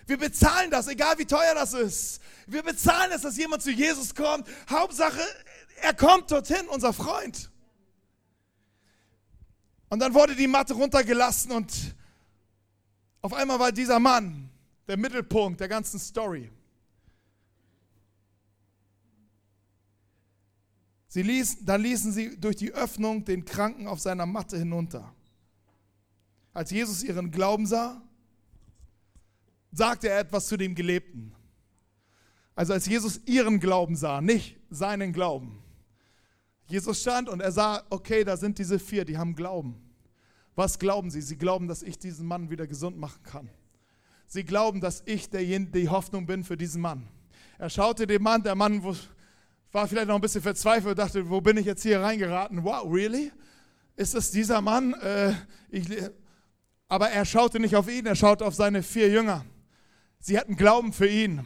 Wir 0.05 0.17
bezahlen 0.17 0.71
das, 0.71 0.87
egal 0.87 1.17
wie 1.17 1.25
teuer 1.25 1.53
das 1.53 1.73
ist. 1.73 2.21
Wir 2.47 2.63
bezahlen 2.63 3.11
es, 3.11 3.21
dass 3.21 3.37
jemand 3.37 3.61
zu 3.61 3.71
Jesus 3.71 4.15
kommt. 4.15 4.47
Hauptsache, 4.69 5.21
er 5.81 5.93
kommt 5.93 6.31
dorthin, 6.31 6.67
unser 6.69 6.93
Freund. 6.93 7.51
Und 9.89 9.99
dann 9.99 10.13
wurde 10.13 10.35
die 10.35 10.47
Matte 10.47 10.73
runtergelassen 10.73 11.51
und 11.51 11.73
auf 13.21 13.33
einmal 13.33 13.59
war 13.59 13.71
dieser 13.71 13.99
Mann 13.99 14.49
der 14.87 14.97
Mittelpunkt 14.97 15.59
der 15.59 15.67
ganzen 15.67 15.99
Story. 15.99 16.49
Sie 21.09 21.23
ließ, 21.23 21.65
dann 21.65 21.81
ließen 21.81 22.11
sie 22.11 22.39
durch 22.39 22.55
die 22.55 22.71
Öffnung 22.71 23.25
den 23.25 23.43
Kranken 23.43 23.87
auf 23.87 23.99
seiner 23.99 24.27
Matte 24.27 24.57
hinunter. 24.57 25.11
Als 26.53 26.69
Jesus 26.69 27.03
ihren 27.03 27.31
Glauben 27.31 27.65
sah, 27.65 28.01
sagte 29.71 30.07
er 30.09 30.19
etwas 30.19 30.47
zu 30.47 30.55
dem 30.55 30.75
Gelebten. 30.75 31.33
Also 32.55 32.73
als 32.73 32.85
Jesus 32.85 33.21
ihren 33.25 33.59
Glauben 33.59 33.95
sah, 33.95 34.21
nicht 34.21 34.57
seinen 34.69 35.11
Glauben. 35.11 35.63
Jesus 36.67 37.01
stand 37.01 37.27
und 37.27 37.41
er 37.41 37.51
sah, 37.51 37.83
okay, 37.89 38.23
da 38.23 38.37
sind 38.37 38.59
diese 38.59 38.77
vier, 38.77 39.03
die 39.03 39.17
haben 39.17 39.35
Glauben. 39.35 39.81
Was 40.55 40.77
glauben 40.77 41.09
sie? 41.09 41.21
Sie 41.21 41.37
glauben, 41.37 41.67
dass 41.67 41.81
ich 41.81 41.97
diesen 41.97 42.27
Mann 42.27 42.51
wieder 42.51 42.67
gesund 42.67 42.97
machen 42.97 43.23
kann. 43.23 43.49
Sie 44.27 44.43
glauben, 44.43 44.79
dass 44.79 45.01
ich 45.07 45.29
derjenige, 45.29 45.71
die 45.71 45.89
Hoffnung 45.89 46.27
bin 46.27 46.43
für 46.43 46.57
diesen 46.57 46.81
Mann. 46.81 47.07
Er 47.57 47.71
schaute 47.71 48.05
den 48.05 48.21
Mann, 48.21 48.43
der 48.43 48.53
Mann 48.53 48.83
war 49.71 49.87
vielleicht 49.87 50.07
noch 50.07 50.15
ein 50.15 50.21
bisschen 50.21 50.41
verzweifelt 50.41 50.97
dachte, 50.97 51.29
wo 51.29 51.41
bin 51.41 51.57
ich 51.57 51.65
jetzt 51.65 51.83
hier 51.83 52.01
reingeraten? 52.01 52.63
Wow, 52.63 52.91
really? 52.91 53.31
Ist 53.95 54.15
das 54.15 54.31
dieser 54.31 54.61
Mann? 54.61 54.93
Äh, 54.93 55.33
ich, 55.69 55.87
aber 56.87 57.09
er 57.09 57.25
schaute 57.25 57.59
nicht 57.59 57.75
auf 57.75 57.89
ihn, 57.89 58.05
er 58.05 58.15
schaute 58.15 58.45
auf 58.45 58.55
seine 58.55 58.81
vier 58.81 59.09
Jünger. 59.09 59.45
Sie 60.19 60.37
hatten 60.37 60.55
Glauben 60.55 60.91
für 60.91 61.07
ihn. 61.07 61.45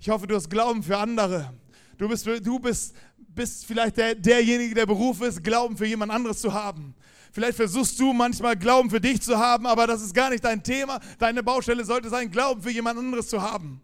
Ich 0.00 0.08
hoffe, 0.08 0.26
du 0.26 0.34
hast 0.34 0.48
Glauben 0.48 0.82
für 0.82 0.96
andere. 0.96 1.52
Du 1.98 2.08
bist, 2.08 2.26
du 2.26 2.58
bist, 2.58 2.94
bist 3.18 3.66
vielleicht 3.66 3.98
der, 3.98 4.14
derjenige, 4.14 4.74
der 4.74 4.86
Beruf 4.86 5.20
ist, 5.20 5.44
Glauben 5.44 5.76
für 5.76 5.86
jemand 5.86 6.10
anderes 6.10 6.40
zu 6.40 6.54
haben. 6.54 6.94
Vielleicht 7.32 7.56
versuchst 7.56 8.00
du 8.00 8.12
manchmal 8.12 8.56
Glauben 8.56 8.88
für 8.90 9.00
dich 9.00 9.20
zu 9.20 9.38
haben, 9.38 9.66
aber 9.66 9.86
das 9.86 10.02
ist 10.02 10.14
gar 10.14 10.30
nicht 10.30 10.44
dein 10.44 10.62
Thema. 10.62 10.98
Deine 11.18 11.42
Baustelle 11.42 11.84
sollte 11.84 12.08
sein, 12.08 12.30
Glauben 12.30 12.62
für 12.62 12.70
jemand 12.70 12.98
anderes 12.98 13.28
zu 13.28 13.40
haben. 13.42 13.80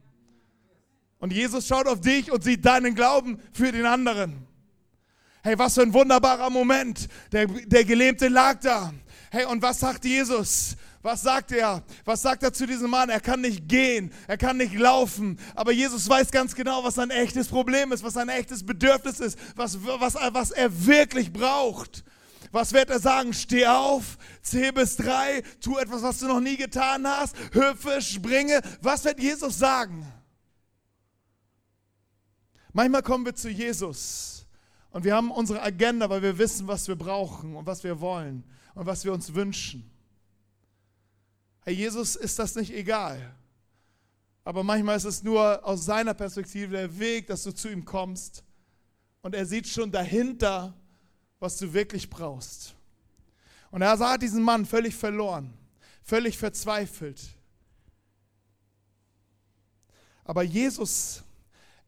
Und 1.18 1.32
Jesus 1.32 1.66
schaut 1.66 1.86
auf 1.86 2.00
dich 2.00 2.30
und 2.30 2.44
sieht 2.44 2.64
deinen 2.64 2.94
Glauben 2.94 3.40
für 3.52 3.72
den 3.72 3.86
anderen. 3.86 4.46
Hey, 5.42 5.58
was 5.58 5.74
für 5.74 5.82
ein 5.82 5.94
wunderbarer 5.94 6.50
Moment. 6.50 7.08
Der, 7.32 7.46
der 7.46 7.84
Gelähmte 7.84 8.28
lag 8.28 8.60
da. 8.60 8.92
Hey, 9.30 9.44
und 9.44 9.62
was 9.62 9.80
sagt 9.80 10.04
Jesus? 10.04 10.76
Was 11.02 11.22
sagt 11.22 11.52
er? 11.52 11.84
Was 12.04 12.22
sagt 12.22 12.42
er 12.42 12.52
zu 12.52 12.66
diesem 12.66 12.90
Mann? 12.90 13.10
Er 13.10 13.20
kann 13.20 13.40
nicht 13.40 13.68
gehen, 13.68 14.12
er 14.26 14.36
kann 14.36 14.56
nicht 14.56 14.74
laufen. 14.74 15.38
Aber 15.54 15.70
Jesus 15.70 16.08
weiß 16.08 16.32
ganz 16.32 16.56
genau, 16.56 16.82
was 16.82 16.96
sein 16.96 17.10
echtes 17.10 17.46
Problem 17.46 17.92
ist, 17.92 18.02
was 18.02 18.14
sein 18.14 18.28
echtes 18.28 18.66
Bedürfnis 18.66 19.20
ist, 19.20 19.38
was, 19.54 19.78
was, 19.84 20.16
was 20.32 20.50
er 20.50 20.86
wirklich 20.86 21.32
braucht. 21.32 22.02
Was 22.50 22.72
wird 22.72 22.90
er 22.90 22.98
sagen? 22.98 23.32
Steh 23.34 23.68
auf, 23.68 24.18
zähl 24.42 24.72
bis 24.72 24.96
drei, 24.96 25.44
tu 25.60 25.78
etwas, 25.78 26.02
was 26.02 26.18
du 26.18 26.26
noch 26.26 26.40
nie 26.40 26.56
getan 26.56 27.06
hast, 27.06 27.36
hüpfe, 27.52 28.02
springe. 28.02 28.60
Was 28.82 29.04
wird 29.04 29.20
Jesus 29.20 29.58
sagen? 29.58 30.04
Manchmal 32.76 33.02
kommen 33.02 33.24
wir 33.24 33.34
zu 33.34 33.48
Jesus 33.48 34.44
und 34.90 35.02
wir 35.02 35.14
haben 35.16 35.30
unsere 35.30 35.62
Agenda, 35.62 36.10
weil 36.10 36.20
wir 36.20 36.36
wissen, 36.36 36.68
was 36.68 36.86
wir 36.88 36.94
brauchen 36.94 37.56
und 37.56 37.64
was 37.64 37.82
wir 37.82 38.00
wollen 38.00 38.44
und 38.74 38.84
was 38.84 39.02
wir 39.02 39.14
uns 39.14 39.32
wünschen. 39.32 39.90
Hey, 41.60 41.72
Jesus 41.72 42.16
ist 42.16 42.38
das 42.38 42.54
nicht 42.54 42.70
egal. 42.74 43.34
Aber 44.44 44.62
manchmal 44.62 44.98
ist 44.98 45.06
es 45.06 45.22
nur 45.22 45.64
aus 45.64 45.86
seiner 45.86 46.12
Perspektive 46.12 46.76
der 46.76 46.98
Weg, 46.98 47.28
dass 47.28 47.44
du 47.44 47.54
zu 47.54 47.70
ihm 47.70 47.82
kommst. 47.86 48.44
Und 49.22 49.34
er 49.34 49.46
sieht 49.46 49.66
schon 49.66 49.90
dahinter, 49.90 50.74
was 51.38 51.56
du 51.56 51.72
wirklich 51.72 52.10
brauchst. 52.10 52.74
Und 53.70 53.80
er 53.80 53.96
sah 53.96 54.18
diesen 54.18 54.42
Mann 54.42 54.66
völlig 54.66 54.94
verloren, 54.94 55.54
völlig 56.02 56.36
verzweifelt. 56.36 57.22
Aber 60.24 60.42
Jesus 60.42 61.22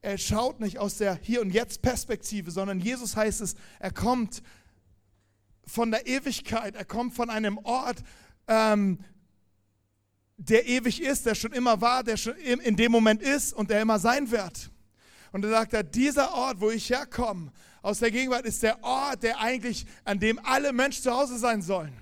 er 0.01 0.19
schaut 0.19 0.61
nicht 0.61 0.79
aus 0.79 0.97
der 0.99 1.17
Hier- 1.17 1.41
und 1.41 1.51
Jetzt-Perspektive, 1.51 2.51
sondern 2.51 2.81
Jesus 2.81 3.17
heißt 3.17 3.41
es, 3.41 3.55
er 3.79 3.93
kommt 3.93 4.43
von 5.67 5.91
der 5.91 6.07
Ewigkeit, 6.07 6.77
er 6.77 6.85
kommt 6.85 7.15
von 7.15 7.31
einem 7.31 7.59
Ort, 7.59 8.03
ähm, 8.47 8.99
der 10.37 10.67
ewig 10.69 11.03
ist, 11.03 11.27
der 11.27 11.35
schon 11.35 11.53
immer 11.53 11.81
war, 11.81 12.05
der 12.05 12.17
schon 12.17 12.37
in 12.37 12.77
dem 12.77 12.93
Moment 12.93 13.23
ist 13.23 13.53
und 13.53 13.71
der 13.71 13.83
immer 13.83 13.99
sein 13.99 14.31
wird. 14.31 14.71
Und 15.33 15.45
er 15.45 15.51
sagt, 15.51 15.95
dieser 15.95 16.33
Ort, 16.33 16.61
wo 16.61 16.71
ich 16.71 16.91
herkomme, 16.91 17.53
aus 17.83 17.99
der 17.99 18.11
Gegenwart, 18.11 18.45
ist 18.45 18.63
der 18.63 18.83
Ort, 18.83 19.23
der 19.23 19.41
eigentlich, 19.41 19.85
an 20.05 20.21
dem 20.21 20.39
alle 20.45 20.73
Menschen 20.73 21.03
zu 21.03 21.13
Hause 21.13 21.39
sein 21.39 21.61
sollen. 21.61 21.93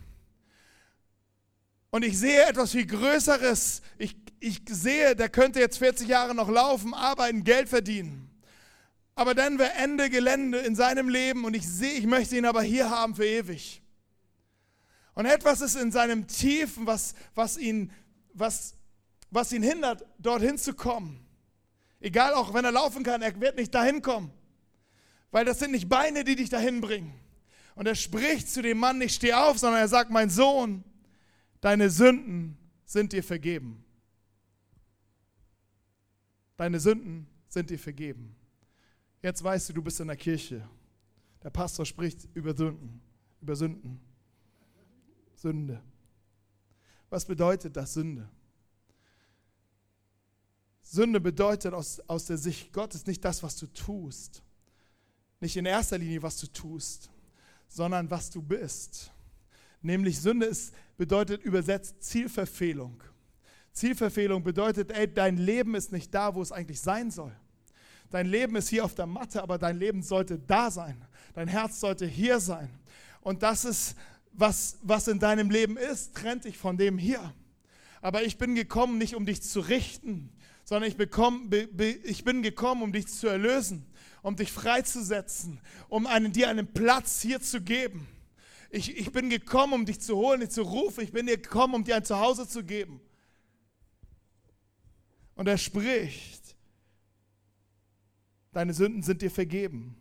Und 1.91 2.05
ich 2.05 2.19
sehe 2.19 2.47
etwas 2.47 2.73
viel 2.73 2.87
Größeres. 2.87 3.81
Ich 3.99 4.17
ich 4.41 4.63
sehe, 4.69 5.17
der 5.17 5.29
könnte 5.29 5.61
jetzt 5.61 5.79
40 5.79 6.09
Jahre 6.09 6.35
noch 6.35 6.49
laufen, 6.49 6.95
arbeiten, 6.95 7.45
Geld 7.45 7.69
verdienen. 7.69 8.31
Aber 9.15 9.35
dann 9.35 9.59
wäre 9.59 9.73
Ende 9.73 10.11
Gelände 10.11 10.59
in 10.59 10.77
seinem 10.77 11.09
Leben 11.09 11.45
und 11.45 11.55
ich 11.55 11.67
sehe, 11.67 11.95
ich 11.95 12.07
möchte 12.07 12.37
ihn 12.37 12.45
aber 12.45 12.63
hier 12.63 12.91
haben 12.91 13.15
für 13.15 13.27
ewig. 13.27 13.83
Und 15.15 15.25
etwas 15.25 15.63
ist 15.63 15.77
in 15.77 15.91
seinem 15.91 16.27
Tiefen, 16.27 16.87
was, 16.87 17.15
was, 17.35 17.57
ihn, 17.57 17.91
was, 18.35 18.75
was 19.31 19.51
ihn 19.53 19.63
hindert, 19.63 20.05
dorthin 20.19 20.59
zu 20.59 20.75
kommen. 20.75 21.27
Egal, 22.01 22.35
auch 22.35 22.53
wenn 22.53 22.67
er 22.67 22.73
laufen 22.73 23.03
kann, 23.03 23.23
er 23.23 23.41
wird 23.41 23.57
nicht 23.57 23.75
dahin 23.75 24.03
kommen. 24.03 24.31
Weil 25.31 25.47
das 25.47 25.59
sind 25.59 25.71
nicht 25.71 25.89
Beine, 25.89 26.23
die 26.23 26.37
dich 26.37 26.51
dahin 26.51 26.83
bringen. 26.83 27.15
Und 27.75 27.87
er 27.87 27.95
spricht 27.95 28.51
zu 28.51 28.61
dem 28.61 28.79
Mann 28.79 28.99
nicht, 28.99 29.15
steh 29.15 29.33
auf, 29.33 29.59
sondern 29.59 29.81
er 29.81 29.89
sagt, 29.89 30.11
mein 30.11 30.29
Sohn, 30.29 30.85
deine 31.63 31.89
Sünden 31.89 32.59
sind 32.85 33.15
dir 33.15 33.23
vergeben. 33.23 33.86
Deine 36.57 36.81
Sünden 36.81 37.27
sind 37.49 37.71
dir 37.71 37.79
vergeben. 37.79 38.35
Jetzt 39.23 39.43
weißt 39.43 39.69
du, 39.69 39.73
du 39.75 39.83
bist 39.83 40.01
in 40.01 40.09
der 40.09 40.17
Kirche. 40.17 40.67
Der 41.43 41.51
Pastor 41.51 41.85
spricht 41.85 42.29
über 42.35 42.55
Sünden, 42.55 43.01
über 43.41 43.57
Sünden. 43.57 44.01
Sünde. 45.35 45.83
Was 47.11 47.25
bedeutet 47.25 47.77
das 47.77 47.95
Sünde? 47.95 48.29
Sünde 50.83 51.21
bedeutet 51.21 51.75
aus, 51.75 52.01
aus 52.09 52.27
der 52.27 52.39
Sicht 52.39 52.73
Gottes 52.73 53.07
nicht 53.07 53.25
das, 53.25 53.43
was 53.43 53.57
du 53.57 53.67
tust. 53.67 54.43
Nicht 55.41 55.57
in 55.57 55.67
erster 55.67 55.99
Linie, 55.99 56.23
was 56.23 56.39
du 56.39 56.47
tust, 56.47 57.11
sondern 57.69 58.11
was 58.11 58.31
du 58.31 58.41
bist. 58.41 59.13
Nämlich 59.83 60.21
Sünde 60.21 60.47
ist, 60.47 60.75
bedeutet 60.97 61.43
übersetzt 61.43 62.03
Zielverfehlung. 62.03 63.03
Zielverfehlung 63.77 64.43
bedeutet, 64.43 64.91
ey, 64.91 65.13
dein 65.13 65.37
Leben 65.37 65.75
ist 65.75 65.93
nicht 65.93 66.15
da, 66.15 66.35
wo 66.35 66.41
es 66.41 66.51
eigentlich 66.51 66.81
sein 66.81 67.11
soll. 67.11 67.37
Dein 68.11 68.27
Leben 68.27 68.57
ist 68.57 68.71
hier 68.71 68.85
auf 68.85 68.95
der 68.95 69.07
Matte, 69.07 69.43
aber 69.43 69.59
dein 69.59 69.79
Leben 69.79 70.03
sollte 70.03 70.39
da 70.39 70.71
sein. 70.71 71.05
Dein 71.35 71.47
Herz 71.47 71.81
sollte 71.81 72.07
hier 72.07 72.41
sein. 72.41 72.71
Und 73.21 73.43
das 73.43 73.67
ist, 73.67 73.95
was, 74.33 74.79
was 74.81 75.09
in 75.09 75.19
deinem 75.19 75.51
Leben 75.51 75.77
ist, 75.77 76.15
trennt 76.15 76.45
dich 76.45 76.57
von 76.57 76.79
dem 76.79 76.97
hier. 76.97 77.35
Aber 78.01 78.23
ich 78.23 78.39
bin 78.39 78.55
gekommen, 78.55 78.97
nicht 78.97 79.15
um 79.15 79.27
dich 79.27 79.43
zu 79.43 79.61
richten, 79.61 80.31
sondern 80.65 80.89
ich, 80.89 80.97
bekomm, 80.97 81.51
be, 81.51 81.67
be, 81.67 81.91
ich 81.91 82.25
bin 82.25 82.43
gekommen, 82.43 82.83
um 82.83 82.93
dich 82.93 83.09
zu 83.09 83.27
erlösen, 83.27 83.85
um 84.23 84.37
dich 84.37 84.53
freizusetzen, 84.53 85.61
um 85.89 86.07
einen, 86.07 86.33
dir 86.33 86.49
einen 86.49 86.67
Platz 86.67 87.21
hier 87.21 87.43
zu 87.43 87.61
geben. 87.61 88.09
Ich, 88.71 88.97
ich 88.97 89.13
bin 89.13 89.29
gekommen, 89.29 89.75
um 89.75 89.85
dich 89.85 90.01
zu 90.01 90.17
holen, 90.17 90.41
dich 90.41 90.51
zu 90.51 90.63
rufen. 90.63 91.05
Ich 91.05 91.13
bin 91.13 91.27
gekommen, 91.27 91.75
um 91.75 91.85
dir 91.85 91.97
ein 91.97 92.05
Zuhause 92.05 92.49
zu 92.49 92.65
geben. 92.65 93.03
Und 95.37 95.47
er 95.47 95.59
spricht, 95.59 96.57
deine 98.53 98.73
Sünden 98.73 99.03
sind 99.03 99.23
dir 99.23 99.31
vergeben. 99.31 99.97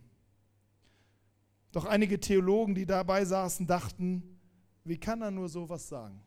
Doch 1.72 1.84
einige 1.84 2.18
Theologen, 2.18 2.74
die 2.74 2.86
dabei 2.86 3.24
saßen, 3.24 3.66
dachten, 3.66 4.38
wie 4.82 4.98
kann 4.98 5.20
er 5.20 5.30
nur 5.30 5.48
sowas 5.48 5.88
sagen? 5.88 6.20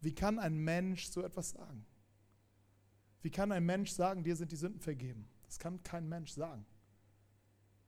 Wie 0.00 0.14
kann 0.14 0.38
ein 0.38 0.56
Mensch 0.56 1.06
so 1.06 1.22
etwas 1.22 1.50
sagen? 1.50 1.84
Wie 3.22 3.30
kann 3.30 3.50
ein 3.50 3.66
Mensch 3.66 3.90
sagen, 3.90 4.22
dir 4.22 4.36
sind 4.36 4.52
die 4.52 4.56
Sünden 4.56 4.80
vergeben? 4.80 5.28
Das 5.46 5.58
kann 5.58 5.82
kein 5.82 6.08
Mensch 6.08 6.30
sagen. 6.30 6.64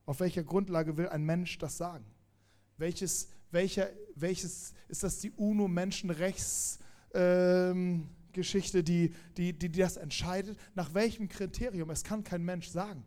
Auf 0.05 0.19
welcher 0.19 0.43
Grundlage 0.43 0.97
will 0.97 1.09
ein 1.09 1.23
Mensch 1.25 1.59
das 1.59 1.77
sagen? 1.77 2.05
Welches, 2.77 3.29
welcher, 3.53 3.91
welches 4.17 4.73
ist 4.89 5.05
das 5.05 5.21
die 5.21 5.31
UNO-Menschenrechts? 5.31 6.81
Ähm, 7.15 8.09
Geschichte, 8.33 8.83
die, 8.85 9.15
die, 9.37 9.53
die, 9.53 9.69
die 9.69 9.79
das 9.81 9.97
entscheidet. 9.97 10.59
Nach 10.75 10.95
welchem 10.95 11.29
Kriterium? 11.29 11.91
Es 11.91 12.05
kann 12.05 12.25
kein 12.25 12.45
Mensch 12.45 12.69
sagen. 12.69 13.05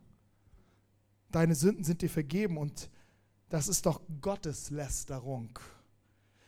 deine 1.30 1.54
Sünden 1.54 1.84
sind 1.84 2.02
dir 2.02 2.10
vergeben 2.10 2.58
und 2.58 2.90
das 3.48 3.68
ist 3.68 3.86
doch 3.86 4.00
Gottes 4.20 4.70
Lästerung. 4.70 5.58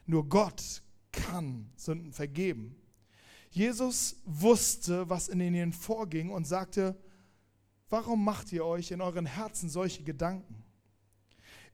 Nur 0.07 0.29
Gott 0.29 0.83
kann 1.13 1.71
Sünden 1.77 2.13
vergeben. 2.13 2.77
Jesus 3.51 4.17
wusste, 4.25 5.09
was 5.09 5.29
in 5.29 5.41
ihnen 5.41 5.73
vorging 5.73 6.31
und 6.31 6.47
sagte, 6.47 6.97
warum 7.89 8.25
macht 8.25 8.53
ihr 8.53 8.65
euch 8.65 8.91
in 8.91 9.01
euren 9.01 9.27
Herzen 9.27 9.69
solche 9.69 10.03
Gedanken? 10.03 10.65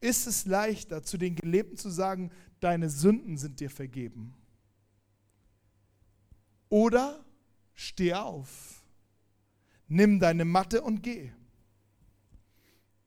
Ist 0.00 0.26
es 0.26 0.46
leichter, 0.46 1.02
zu 1.02 1.16
den 1.18 1.36
Gelebten 1.36 1.76
zu 1.76 1.90
sagen, 1.90 2.30
deine 2.60 2.90
Sünden 2.90 3.38
sind 3.38 3.60
dir 3.60 3.70
vergeben? 3.70 4.34
Oder 6.70 7.22
steh 7.74 8.14
auf, 8.14 8.82
nimm 9.88 10.20
deine 10.20 10.46
Matte 10.46 10.80
und 10.80 11.02
geh. 11.02 11.32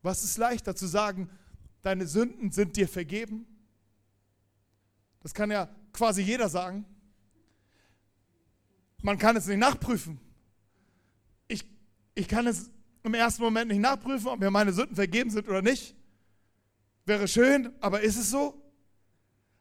Was 0.04 0.24
ist 0.24 0.38
leichter 0.38 0.76
zu 0.76 0.86
sagen, 0.86 1.30
deine 1.82 2.06
Sünden 2.06 2.52
sind 2.52 2.76
dir 2.76 2.88
vergeben? 2.88 3.48
Das 5.22 5.34
kann 5.34 5.50
ja 5.50 5.74
quasi 5.94 6.22
jeder 6.22 6.50
sagen. 6.50 6.86
Man 9.02 9.18
kann 9.18 9.38
es 9.38 9.48
nicht 9.48 9.58
nachprüfen. 9.58 10.20
Ich, 11.48 11.66
ich 12.16 12.28
kann 12.28 12.46
es 12.48 12.70
im 13.04 13.14
ersten 13.14 13.42
Moment 13.42 13.70
nicht 13.70 13.80
nachprüfen, 13.80 14.28
ob 14.28 14.40
mir 14.40 14.52
meine 14.52 14.74
Sünden 14.74 14.96
vergeben 14.96 15.30
sind 15.30 15.48
oder 15.48 15.62
nicht. 15.62 15.96
Wäre 17.06 17.30
schön, 17.30 17.74
aber 17.80 18.02
ist 18.02 18.18
es 18.18 18.30
so? 18.30 18.62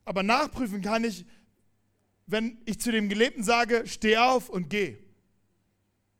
Aber 0.05 0.25
nachprüfen 0.25 0.81
kann 0.81 1.05
ich, 1.05 1.25
wenn 2.33 2.61
ich 2.65 2.81
zu 2.81 2.91
dem 2.91 3.09
Gelebten 3.09 3.45
sage, 3.45 3.87
steh 3.87 4.17
auf 4.17 4.49
und 4.49 4.69
geh. 4.71 4.97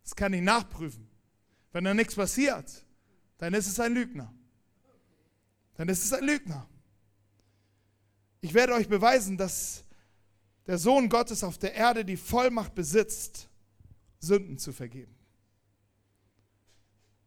Das 0.03 0.15
kann 0.15 0.33
ich 0.33 0.43
nachprüfen. 0.43 1.09
Wenn 1.73 1.85
da 1.85 1.95
nichts 1.95 2.15
passiert, 2.15 2.85
dann 3.39 3.55
ist 3.55 3.67
es 3.67 3.81
ein 3.81 3.95
Lügner. 3.95 4.33
Dann 5.75 5.89
ist 5.89 6.05
es 6.05 6.13
ein 6.13 6.25
Lügner. 6.25 6.69
Ich 8.43 8.53
werde 8.55 8.75
euch 8.75 8.89
beweisen, 8.89 9.39
dass 9.39 9.85
der 10.67 10.79
Sohn 10.79 11.09
Gottes 11.09 11.43
auf 11.43 11.59
der 11.59 11.75
Erde 11.75 12.05
die 12.05 12.17
Vollmacht 12.17 12.75
besitzt, 12.75 13.49
Sünden 14.19 14.59
zu 14.59 14.73
vergeben. 14.73 15.15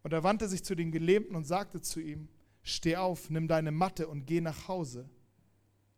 Und 0.04 0.14
er 0.14 0.24
wandte 0.24 0.48
sich 0.48 0.64
zu 0.64 0.76
den 0.76 0.92
Gelähmten 0.92 1.36
und 1.36 1.46
sagte 1.46 1.82
zu 1.82 2.00
ihm, 2.00 2.30
steh 2.62 2.96
auf, 2.96 3.30
nimm 3.30 3.48
deine 3.48 3.72
Matte 3.72 4.08
und 4.08 4.26
geh 4.26 4.42
nach 4.42 4.68
Hause, 4.68 5.10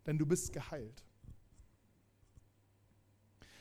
denn 0.06 0.17
du 0.17 0.26
bist 0.26 0.54
geheilt. 0.54 1.07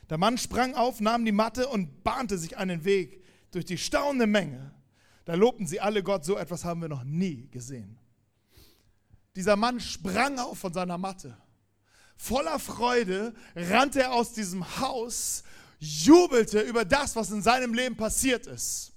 Der 0.09 0.19
Mann 0.19 0.39
sprang 0.39 0.75
auf, 0.75 1.01
nahm 1.01 1.25
die 1.25 1.33
Matte 1.33 1.69
und 1.69 2.05
bahnte 2.05 2.39
sich 2.39 2.57
einen 2.57 2.85
Weg 2.85 3.25
durch 3.51 3.65
die 3.65 3.79
staunende 3.79 4.27
Menge. 4.27 4.73
Da 5.25 5.35
lobten 5.35 5.67
sie 5.67 5.81
alle 5.81 6.03
Gott, 6.03 6.25
so 6.25 6.37
etwas 6.37 6.65
haben 6.65 6.81
wir 6.81 6.89
noch 6.89 7.05
nie 7.05 7.49
gesehen. 7.51 7.99
Dieser 9.35 9.57
Mann 9.57 9.81
sprang 9.81 10.39
auf 10.39 10.59
von 10.59 10.73
seiner 10.73 10.99
Matte. 10.99 11.37
Voller 12.17 12.59
Freude 12.59 13.35
rannte 13.55 14.03
er 14.03 14.15
aus 14.15 14.33
diesem 14.33 14.81
Haus, 14.81 15.43
jubelte 15.79 16.61
über 16.61 16.85
das, 16.85 17.17
was 17.17 17.31
in 17.31 17.43
seinem 17.43 17.75
Leben 17.75 17.97
passiert 17.97 18.47
ist. 18.47 18.96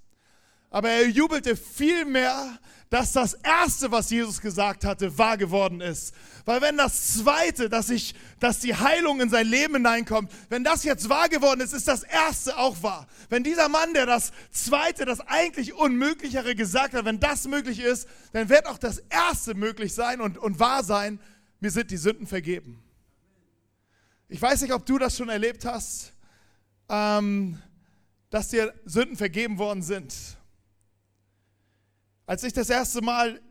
Aber 0.70 0.90
er 0.90 1.08
jubelte 1.08 1.56
vielmehr, 1.56 2.60
dass 2.90 3.12
das 3.14 3.36
Erste, 3.36 3.92
was 3.92 4.10
Jesus 4.10 4.42
gesagt 4.42 4.84
hatte, 4.84 5.16
wahr 5.18 5.38
geworden 5.38 5.80
ist. 5.80 6.14
Weil 6.46 6.62
wenn 6.62 6.78
das 6.78 7.14
Zweite, 7.16 7.70
dass, 7.70 7.92
ich, 7.92 8.16
dass 8.40 8.60
die 8.60 8.76
Heilung 8.76 9.22
in 9.22 9.30
sein 9.30 9.48
Leben 9.48 9.76
hineinkommt, 9.76 10.32
wenn 10.50 10.64
das 10.64 10.84
jetzt 10.84 11.08
wahr 11.08 11.30
geworden 11.30 11.62
ist, 11.62 11.74
ist 11.74 11.88
das 11.88 12.04
Erste 12.04 12.58
auch 12.58 12.82
wahr. 12.82 13.08
Wenn 13.30 13.44
dieser 13.44 13.70
Mann, 13.70 13.94
der 13.94 14.08
das 14.08 14.32
Zweite, 14.52 15.06
das 15.06 15.22
eigentlich 15.22 15.74
Unmöglichere 15.74 16.56
gesagt 16.56 16.96
hat, 16.96 17.06
wenn 17.06 17.20
das 17.20 17.48
möglich 17.48 17.80
ist, 17.80 18.08
dann 18.34 18.50
wird 18.50 18.66
auch 18.66 18.80
das 18.80 19.00
Erste 19.10 19.54
möglich 19.54 19.94
sein 19.94 20.20
und, 20.20 20.40
und 20.40 20.60
wahr 20.60 20.84
sein, 20.84 21.20
mir 21.60 21.70
sind 21.70 21.92
die 21.92 21.98
Sünden 21.98 22.26
vergeben. 22.26 22.82
Ich 24.30 24.42
weiß 24.42 24.62
nicht, 24.62 24.74
ob 24.74 24.86
du 24.86 24.98
das 24.98 25.16
schon 25.18 25.30
erlebt 25.30 25.66
hast, 25.66 26.14
ähm, 26.90 27.62
dass 28.32 28.50
dir 28.50 28.74
Sünden 28.86 29.18
vergeben 29.18 29.60
worden 29.60 29.84
sind. 29.84 30.14
Als 32.30 32.44
ich 32.44 32.54
das 32.54 32.70
erste 32.70 33.02
Mal 33.02 33.42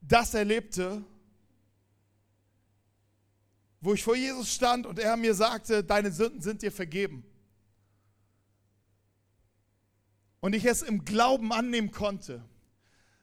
das 0.00 0.34
erlebte, 0.34 1.00
wo 3.80 3.94
ich 3.94 4.02
vor 4.02 4.16
Jesus 4.16 4.52
stand 4.52 4.84
und 4.84 4.98
er 4.98 5.16
mir 5.16 5.32
sagte, 5.32 5.84
deine 5.84 6.10
Sünden 6.10 6.40
sind 6.42 6.62
dir 6.62 6.72
vergeben. 6.72 7.24
Und 10.40 10.56
ich 10.56 10.64
es 10.64 10.82
im 10.82 11.04
Glauben 11.04 11.52
annehmen 11.52 11.92
konnte, 11.92 12.42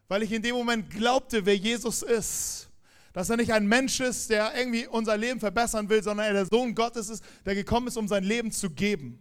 weil 0.08 0.24
ich 0.24 0.32
in 0.32 0.42
dem 0.42 0.56
Moment 0.56 0.90
glaubte, 0.90 1.46
wer 1.46 1.58
Jesus 1.58 2.02
ist. 2.02 2.70
Dass 3.12 3.30
er 3.30 3.36
nicht 3.36 3.52
ein 3.52 3.68
Mensch 3.68 4.00
ist, 4.00 4.30
der 4.30 4.56
irgendwie 4.56 4.88
unser 4.88 5.18
Leben 5.18 5.42
verbessern 5.42 5.90
will, 5.90 6.02
sondern 6.02 6.28
er 6.28 6.34
der 6.34 6.46
Sohn 6.46 6.76
Gottes 6.76 7.10
ist, 7.10 7.26
der 7.44 7.56
gekommen 7.56 7.88
ist, 7.88 7.98
um 7.98 8.08
sein 8.08 8.24
Leben 8.24 8.54
zu 8.54 8.70
geben. 8.70 9.20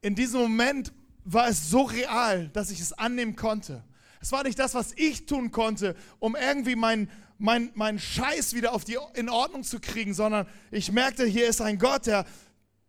In 0.00 0.14
diesem 0.14 0.42
Moment 0.42 0.92
war 1.24 1.48
es 1.48 1.70
so 1.70 1.82
real, 1.82 2.48
dass 2.48 2.70
ich 2.70 2.80
es 2.80 2.92
annehmen 2.92 3.36
konnte. 3.36 3.84
Es 4.20 4.32
war 4.32 4.42
nicht 4.42 4.58
das, 4.58 4.74
was 4.74 4.92
ich 4.96 5.26
tun 5.26 5.50
konnte, 5.50 5.96
um 6.18 6.36
irgendwie 6.36 6.76
meinen 6.76 7.10
mein, 7.40 7.70
mein 7.74 7.98
Scheiß 7.98 8.52
wieder 8.52 8.74
auf 8.74 8.84
die, 8.84 8.98
in 9.14 9.30
Ordnung 9.30 9.64
zu 9.64 9.80
kriegen, 9.80 10.12
sondern 10.12 10.46
ich 10.70 10.92
merkte, 10.92 11.24
hier 11.24 11.48
ist 11.48 11.62
ein 11.62 11.78
Gott, 11.78 12.06
der, 12.06 12.26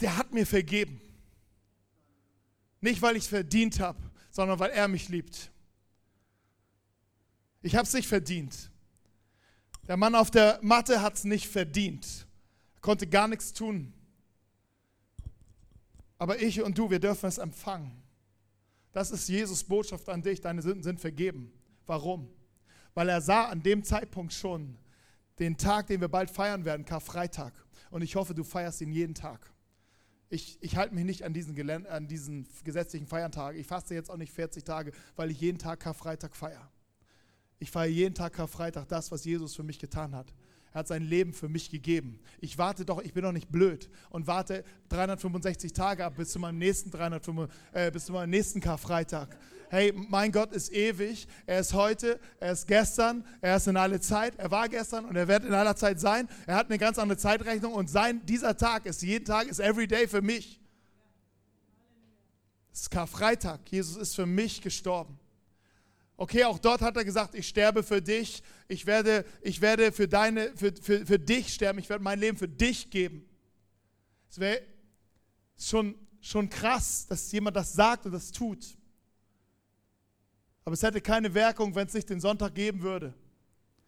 der 0.02 0.18
hat 0.18 0.34
mir 0.34 0.46
vergeben. 0.46 1.00
Nicht, 2.82 3.02
weil 3.02 3.16
ich 3.16 3.24
es 3.24 3.30
verdient 3.30 3.80
habe, 3.80 3.98
sondern 4.30 4.60
weil 4.60 4.72
er 4.72 4.90
mich 4.90 5.08
liebt. 5.08 5.52
Ich 7.62 7.76
habe 7.76 7.86
es 7.86 7.94
nicht 7.94 8.08
verdient. 8.10 8.70
Der 9.88 9.96
Mann 9.96 10.16
auf 10.16 10.32
der 10.32 10.60
Matte 10.62 11.02
hat 11.02 11.16
es 11.16 11.24
nicht 11.24 11.48
verdient. 11.48 12.28
Er 12.76 12.82
konnte 12.82 13.08
gar 13.08 13.28
nichts 13.28 13.54
tun. 13.54 13.94
Aber 16.18 16.42
ich 16.42 16.62
und 16.62 16.78
du, 16.78 16.90
wir 16.90 17.00
dürfen 17.00 17.28
es 17.28 17.38
empfangen. 17.38 18.01
Das 18.94 19.12
ist 19.12 19.28
Jesus 19.30 19.64
Botschaft 19.64 20.10
an 20.10 20.22
dich, 20.22 20.42
deine 20.42 20.62
Sünden 20.62 20.84
sind 20.84 21.00
vergeben. 21.00 21.52
Warum? 21.86 22.30
Weil 22.94 23.10
er 23.10 23.22
sah 23.22 23.46
an 23.46 23.64
dem 23.64 23.84
Zeitpunkt 23.84 24.34
schon 24.34 24.78
den 25.40 25.58
Tag, 25.58 25.88
den 25.88 26.02
wir 26.02 26.10
bald 26.10 26.30
feiern 26.30 26.66
werden, 26.66 26.86
Karfreitag. 26.86 27.54
Und 27.90 28.02
ich 28.02 28.16
hoffe, 28.16 28.34
du 28.34 28.44
feierst 28.44 28.82
ihn 28.82 28.92
jeden 28.92 29.16
Tag. 29.16 29.52
Ich, 30.30 30.58
ich 30.62 30.78
halte 30.78 30.96
mich 30.96 31.04
nicht 31.04 31.24
an 31.24 31.34
diesen, 31.34 31.88
an 31.88 32.08
diesen 32.08 32.48
gesetzlichen 32.64 33.08
Feiertagen. 33.08 33.60
Ich 33.60 33.68
faste 33.68 33.94
jetzt 33.94 34.10
auch 34.10 34.18
nicht 34.18 34.32
40 34.32 34.64
Tage, 34.64 34.92
weil 35.16 35.32
ich 35.32 35.42
jeden 35.42 35.58
Tag 35.58 35.82
Karfreitag 35.82 36.36
feiere. 36.36 36.70
Ich 37.60 37.70
feiere 37.70 37.92
jeden 37.92 38.16
Tag 38.16 38.34
Karfreitag 38.34 38.88
das, 38.88 39.12
was 39.12 39.26
Jesus 39.26 39.56
für 39.56 39.64
mich 39.64 39.78
getan 39.78 40.16
hat. 40.16 40.34
Er 40.74 40.80
hat 40.80 40.88
sein 40.88 41.04
Leben 41.04 41.34
für 41.34 41.50
mich 41.50 41.70
gegeben. 41.70 42.20
Ich 42.40 42.58
warte 42.58 42.86
doch, 42.86 43.02
ich 43.02 43.14
bin 43.14 43.24
doch 43.24 43.34
nicht 43.34 43.52
blöd 43.52 43.90
und 44.10 44.28
warte 44.28 44.64
365 44.90 45.74
Tage 45.74 46.06
ab 46.06 46.16
bis 46.16 46.32
zu 46.32 46.40
meinem 46.40 46.60
nächsten, 46.60 46.92
305, 46.92 47.50
äh, 47.74 47.92
bis 47.92 48.06
zu 48.06 48.14
meinem 48.14 48.30
nächsten 48.30 48.62
Karfreitag. 48.62 49.38
Hey, 49.70 49.94
mein 49.94 50.32
Gott 50.32 50.52
ist 50.52 50.72
ewig. 50.74 51.28
Er 51.46 51.60
ist 51.60 51.74
heute, 51.74 52.20
er 52.40 52.52
ist 52.52 52.68
gestern, 52.68 53.26
er 53.40 53.56
ist 53.56 53.68
in 53.68 53.78
alle 53.78 54.02
Zeit. 54.02 54.38
Er 54.38 54.52
war 54.52 54.68
gestern 54.68 55.06
und 55.06 55.16
er 55.16 55.28
wird 55.30 55.46
in 55.46 55.54
aller 55.54 55.78
Zeit 55.78 56.00
sein. 56.00 56.28
Er 56.46 56.56
hat 56.56 56.68
eine 56.68 56.78
ganz 56.78 57.00
andere 57.00 57.18
Zeitrechnung 57.18 57.74
und 57.74 57.90
sein, 57.90 58.26
dieser 58.26 58.58
Tag 58.58 58.86
ist 58.86 59.02
jeden 59.02 59.24
Tag, 59.24 59.48
ist 59.48 59.60
every 59.60 59.88
day 59.88 60.08
für 60.08 60.22
mich. 60.22 60.60
Es 62.74 62.82
ist 62.82 62.92
Karfreitag. 62.92 63.62
Jesus 63.70 63.98
ist 63.98 64.16
für 64.16 64.26
mich 64.26 64.62
gestorben. 64.62 65.21
Okay, 66.22 66.44
auch 66.44 66.60
dort 66.60 66.82
hat 66.82 66.96
er 66.98 67.04
gesagt, 67.04 67.34
ich 67.34 67.48
sterbe 67.48 67.82
für 67.82 68.00
dich, 68.00 68.44
ich 68.68 68.86
werde, 68.86 69.26
ich 69.42 69.60
werde 69.60 69.92
für, 69.92 70.08
deine, 70.08 70.56
für, 70.56 70.72
für, 70.80 71.04
für 71.04 71.18
dich 71.18 71.52
sterben, 71.52 71.80
ich 71.80 71.90
werde 71.90 72.04
mein 72.04 72.20
Leben 72.20 72.38
für 72.38 72.48
dich 72.48 72.92
geben. 72.92 73.28
Es 74.30 74.38
wäre 74.38 74.62
schon, 75.58 75.96
schon 76.22 76.48
krass, 76.48 77.08
dass 77.08 77.32
jemand 77.32 77.56
das 77.56 77.74
sagt 77.74 78.06
und 78.06 78.12
das 78.12 78.32
tut. 78.32 78.78
Aber 80.64 80.74
es 80.74 80.84
hätte 80.84 81.02
keine 81.02 81.34
Wirkung, 81.34 81.74
wenn 81.74 81.88
es 81.88 81.94
nicht 81.96 82.12
den 82.12 82.20
Sonntag 82.20 82.54
geben 82.54 82.84
würde. 82.84 83.16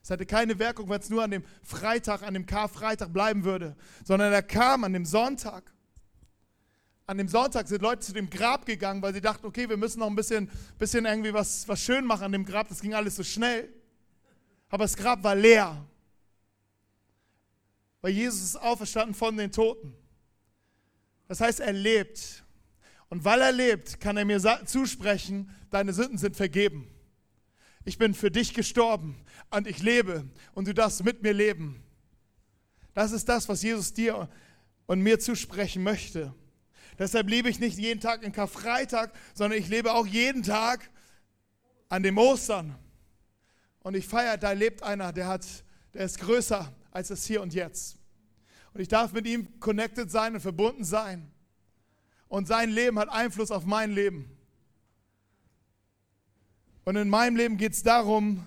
Es 0.01 0.09
hätte 0.09 0.25
keine 0.25 0.57
Wirkung, 0.57 0.89
wenn 0.89 1.01
es 1.01 1.11
nur 1.11 1.21
an 1.21 1.29
dem 1.29 1.43
Freitag, 1.61 2.23
an 2.23 2.33
dem 2.33 2.47
Karfreitag 2.47 3.13
bleiben 3.13 3.43
würde, 3.43 3.77
sondern 4.03 4.33
er 4.33 4.41
kam 4.41 4.83
an 4.85 4.93
dem 4.93 5.05
Sonntag 5.05 5.71
an 7.05 7.17
dem 7.17 7.27
Sonntag 7.27 7.67
sind 7.67 7.81
Leute 7.81 8.01
zu 8.01 8.13
dem 8.13 8.29
Grab 8.29 8.65
gegangen, 8.65 9.01
weil 9.01 9.13
sie 9.13 9.21
dachten, 9.21 9.45
okay, 9.45 9.67
wir 9.67 9.77
müssen 9.77 9.99
noch 9.99 10.07
ein 10.07 10.15
bisschen, 10.15 10.49
bisschen 10.77 11.05
irgendwie 11.05 11.33
was, 11.33 11.67
was 11.67 11.81
schön 11.81 12.05
machen 12.05 12.23
an 12.23 12.31
dem 12.31 12.45
Grab. 12.45 12.69
Das 12.69 12.81
ging 12.81 12.93
alles 12.93 13.15
so 13.15 13.23
schnell. 13.23 13.69
Aber 14.69 14.85
das 14.85 14.95
Grab 14.95 15.23
war 15.23 15.35
leer. 15.35 15.85
Weil 18.01 18.11
Jesus 18.11 18.41
ist 18.41 18.55
auferstanden 18.55 19.13
von 19.13 19.35
den 19.35 19.51
Toten. 19.51 19.93
Das 21.27 21.41
heißt, 21.41 21.59
er 21.59 21.73
lebt. 21.73 22.43
Und 23.09 23.25
weil 23.25 23.41
er 23.41 23.51
lebt, 23.51 23.99
kann 23.99 24.17
er 24.17 24.25
mir 24.25 24.41
zusprechen, 24.65 25.53
deine 25.69 25.93
Sünden 25.93 26.17
sind 26.17 26.35
vergeben. 26.35 26.87
Ich 27.85 27.97
bin 27.97 28.13
für 28.13 28.31
dich 28.31 28.53
gestorben 28.53 29.23
und 29.51 29.67
ich 29.67 29.83
lebe 29.83 30.27
und 30.53 30.67
du 30.67 30.73
darfst 30.73 31.03
mit 31.03 31.21
mir 31.21 31.33
leben. 31.33 31.83
Das 32.93 33.11
ist 33.11 33.27
das, 33.27 33.49
was 33.49 33.61
Jesus 33.61 33.93
dir 33.93 34.29
und 34.85 35.01
mir 35.01 35.19
zusprechen 35.19 35.83
möchte. 35.83 36.33
Deshalb 36.99 37.29
lebe 37.29 37.49
ich 37.49 37.59
nicht 37.59 37.77
jeden 37.77 37.99
Tag 37.99 38.23
in 38.23 38.31
Karfreitag, 38.31 39.11
sondern 39.33 39.59
ich 39.59 39.67
lebe 39.67 39.93
auch 39.93 40.05
jeden 40.05 40.43
Tag 40.43 40.89
an 41.89 42.03
dem 42.03 42.17
Ostern. 42.17 42.75
Und 43.81 43.95
ich 43.95 44.07
feiere, 44.07 44.37
da 44.37 44.51
lebt 44.51 44.83
einer, 44.83 45.11
der, 45.11 45.27
hat, 45.27 45.45
der 45.93 46.05
ist 46.05 46.19
größer 46.19 46.73
als 46.91 47.09
das 47.09 47.25
Hier 47.25 47.41
und 47.41 47.53
Jetzt. 47.53 47.97
Und 48.73 48.81
ich 48.81 48.87
darf 48.87 49.13
mit 49.13 49.27
ihm 49.27 49.59
connected 49.59 50.09
sein 50.09 50.35
und 50.35 50.41
verbunden 50.41 50.83
sein. 50.83 51.31
Und 52.27 52.47
sein 52.47 52.69
Leben 52.69 52.97
hat 52.97 53.09
Einfluss 53.09 53.51
auf 53.51 53.65
mein 53.65 53.91
Leben. 53.91 54.35
Und 56.83 56.95
in 56.95 57.09
meinem 57.09 57.35
Leben 57.35 57.57
geht 57.57 57.73
es 57.73 57.83
darum, 57.83 58.43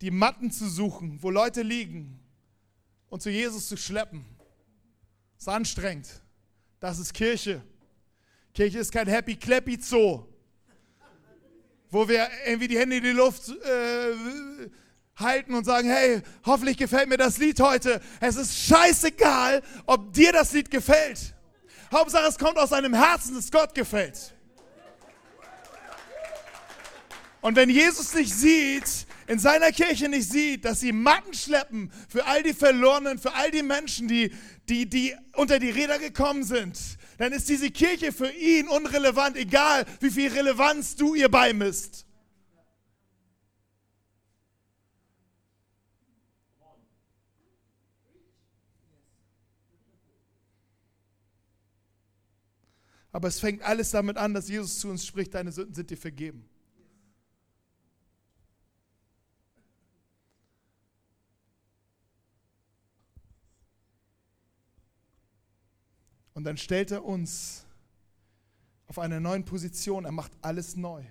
die 0.00 0.10
Matten 0.10 0.50
zu 0.50 0.68
suchen, 0.68 1.22
wo 1.22 1.30
Leute 1.30 1.62
liegen 1.62 2.20
und 3.08 3.22
zu 3.22 3.30
Jesus 3.30 3.68
zu 3.68 3.76
schleppen. 3.76 4.24
Das 5.34 5.44
ist 5.44 5.48
anstrengend. 5.48 6.22
Das 6.80 6.98
ist 6.98 7.12
Kirche. 7.12 7.62
Kirche 8.58 8.80
ist 8.80 8.90
kein 8.90 9.06
Happy 9.06 9.36
Clappy 9.36 9.78
Zoo, 9.80 10.24
wo 11.90 12.08
wir 12.08 12.28
irgendwie 12.44 12.66
die 12.66 12.76
Hände 12.76 12.96
in 12.96 13.04
die 13.04 13.12
Luft 13.12 13.50
äh, 13.50 14.68
halten 15.14 15.54
und 15.54 15.62
sagen, 15.62 15.88
hey, 15.88 16.22
hoffentlich 16.44 16.76
gefällt 16.76 17.08
mir 17.08 17.18
das 17.18 17.38
Lied 17.38 17.60
heute. 17.60 18.00
Es 18.18 18.34
ist 18.34 18.58
scheißegal, 18.58 19.62
ob 19.86 20.12
dir 20.12 20.32
das 20.32 20.52
Lied 20.52 20.72
gefällt. 20.72 21.36
Hauptsache, 21.92 22.26
es 22.26 22.36
kommt 22.36 22.58
aus 22.58 22.72
einem 22.72 22.94
Herzen, 22.94 23.36
das 23.36 23.48
Gott 23.48 23.76
gefällt. 23.76 24.34
Und 27.40 27.54
wenn 27.54 27.70
Jesus 27.70 28.12
nicht 28.12 28.34
sieht, 28.34 29.06
in 29.28 29.38
seiner 29.38 29.70
Kirche 29.70 30.08
nicht 30.08 30.28
sieht, 30.28 30.64
dass 30.64 30.80
sie 30.80 30.90
Matten 30.90 31.32
schleppen 31.32 31.92
für 32.08 32.26
all 32.26 32.42
die 32.42 32.54
Verlorenen, 32.54 33.20
für 33.20 33.32
all 33.34 33.52
die 33.52 33.62
Menschen, 33.62 34.08
die, 34.08 34.34
die, 34.68 34.88
die 34.88 35.14
unter 35.36 35.60
die 35.60 35.70
Räder 35.70 36.00
gekommen 36.00 36.42
sind, 36.42 36.97
dann 37.18 37.32
ist 37.32 37.48
diese 37.48 37.70
Kirche 37.70 38.12
für 38.12 38.30
ihn 38.30 38.68
unrelevant, 38.68 39.36
egal 39.36 39.84
wie 40.00 40.10
viel 40.10 40.32
Relevanz 40.32 40.96
du 40.96 41.14
ihr 41.14 41.28
beimisst. 41.28 42.06
Aber 53.10 53.26
es 53.26 53.40
fängt 53.40 53.62
alles 53.62 53.90
damit 53.90 54.16
an, 54.16 54.32
dass 54.32 54.48
Jesus 54.48 54.78
zu 54.78 54.88
uns 54.88 55.04
spricht, 55.04 55.34
deine 55.34 55.50
Sünden 55.50 55.74
sind 55.74 55.90
dir 55.90 55.96
vergeben. 55.96 56.48
Und 66.38 66.44
dann 66.44 66.56
stellt 66.56 66.92
er 66.92 67.04
uns 67.04 67.66
auf 68.86 69.00
einer 69.00 69.18
neuen 69.18 69.44
Position. 69.44 70.04
Er 70.04 70.12
macht 70.12 70.30
alles 70.40 70.76
neu. 70.76 71.02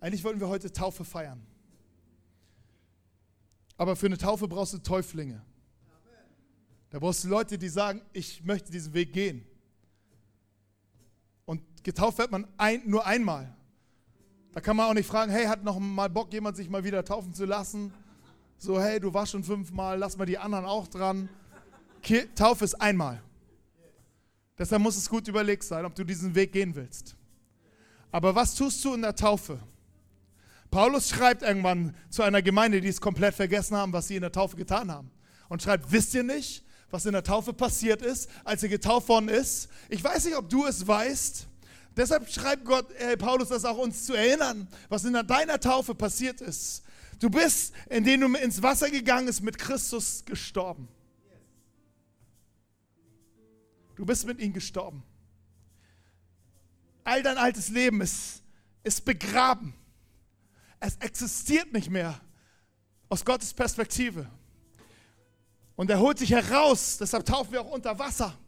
Eigentlich 0.00 0.24
wollten 0.24 0.40
wir 0.40 0.48
heute 0.48 0.72
Taufe 0.72 1.04
feiern. 1.04 1.46
Aber 3.76 3.94
für 3.94 4.06
eine 4.06 4.18
Taufe 4.18 4.48
brauchst 4.48 4.72
du 4.72 4.78
Täuflinge. 4.78 5.40
Da 6.90 6.98
brauchst 6.98 7.22
du 7.22 7.28
Leute, 7.28 7.56
die 7.56 7.68
sagen, 7.68 8.02
ich 8.12 8.42
möchte 8.42 8.72
diesen 8.72 8.92
Weg 8.94 9.12
gehen. 9.12 9.46
Und 11.44 11.62
getauft 11.84 12.18
wird 12.18 12.32
man 12.32 12.44
ein, 12.56 12.82
nur 12.84 13.06
einmal. 13.06 13.54
Da 14.50 14.60
kann 14.60 14.76
man 14.76 14.86
auch 14.90 14.94
nicht 14.94 15.06
fragen, 15.06 15.30
hey, 15.30 15.46
hat 15.46 15.62
noch 15.62 15.78
mal 15.78 16.10
Bock, 16.10 16.32
jemand 16.32 16.56
sich 16.56 16.68
mal 16.68 16.82
wieder 16.82 17.04
taufen 17.04 17.32
zu 17.32 17.44
lassen? 17.44 17.94
So, 18.58 18.80
hey, 18.80 18.98
du 18.98 19.14
warst 19.14 19.30
schon 19.30 19.44
fünfmal, 19.44 20.00
lass 20.00 20.16
mal 20.16 20.26
die 20.26 20.38
anderen 20.38 20.64
auch 20.64 20.88
dran. 20.88 21.28
Taufe 22.34 22.64
ist 22.64 22.74
einmal. 22.74 23.22
Deshalb 24.58 24.82
muss 24.82 24.96
es 24.96 25.08
gut 25.08 25.28
überlegt 25.28 25.62
sein, 25.62 25.84
ob 25.84 25.94
du 25.94 26.04
diesen 26.04 26.34
Weg 26.34 26.52
gehen 26.52 26.74
willst. 26.74 27.14
Aber 28.10 28.34
was 28.34 28.54
tust 28.54 28.84
du 28.84 28.94
in 28.94 29.02
der 29.02 29.14
Taufe? 29.14 29.58
Paulus 30.70 31.08
schreibt 31.08 31.42
irgendwann 31.42 31.94
zu 32.10 32.22
einer 32.22 32.42
Gemeinde, 32.42 32.80
die 32.80 32.88
es 32.88 33.00
komplett 33.00 33.34
vergessen 33.34 33.76
haben, 33.76 33.92
was 33.92 34.08
sie 34.08 34.16
in 34.16 34.22
der 34.22 34.32
Taufe 34.32 34.56
getan 34.56 34.90
haben. 34.90 35.10
Und 35.48 35.62
schreibt, 35.62 35.90
wisst 35.92 36.14
ihr 36.14 36.22
nicht, 36.22 36.64
was 36.90 37.06
in 37.06 37.12
der 37.12 37.22
Taufe 37.22 37.52
passiert 37.52 38.02
ist, 38.02 38.28
als 38.44 38.62
er 38.62 38.68
getauft 38.68 39.08
worden 39.08 39.28
ist? 39.28 39.68
Ich 39.88 40.02
weiß 40.02 40.24
nicht, 40.24 40.36
ob 40.36 40.48
du 40.48 40.66
es 40.66 40.86
weißt. 40.86 41.46
Deshalb 41.96 42.30
schreibt 42.30 42.64
Gott, 42.64 42.90
äh, 42.92 43.16
Paulus 43.16 43.48
das 43.48 43.64
auch 43.64 43.78
uns 43.78 44.04
zu 44.04 44.14
erinnern, 44.14 44.68
was 44.88 45.04
in 45.04 45.14
deiner 45.14 45.58
Taufe 45.58 45.94
passiert 45.94 46.40
ist. 46.40 46.82
Du 47.18 47.30
bist, 47.30 47.72
indem 47.88 48.20
du 48.20 48.38
ins 48.38 48.62
Wasser 48.62 48.90
gegangen 48.90 49.26
bist, 49.26 49.42
mit 49.42 49.58
Christus 49.58 50.24
gestorben. 50.24 50.88
Du 53.98 54.06
bist 54.06 54.24
mit 54.26 54.38
ihm 54.38 54.52
gestorben. 54.52 55.02
All 57.02 57.20
dein 57.20 57.36
altes 57.36 57.68
Leben 57.68 58.00
ist, 58.00 58.44
ist 58.84 59.04
begraben. 59.04 59.74
Es 60.78 60.94
existiert 60.98 61.72
nicht 61.72 61.90
mehr 61.90 62.20
aus 63.08 63.24
Gottes 63.24 63.52
Perspektive. 63.52 64.30
Und 65.74 65.90
er 65.90 65.98
holt 65.98 66.20
sich 66.20 66.30
heraus, 66.30 66.98
deshalb 66.98 67.26
taufen 67.26 67.50
wir 67.50 67.60
auch 67.60 67.72
unter 67.72 67.98
Wasser, 67.98 68.38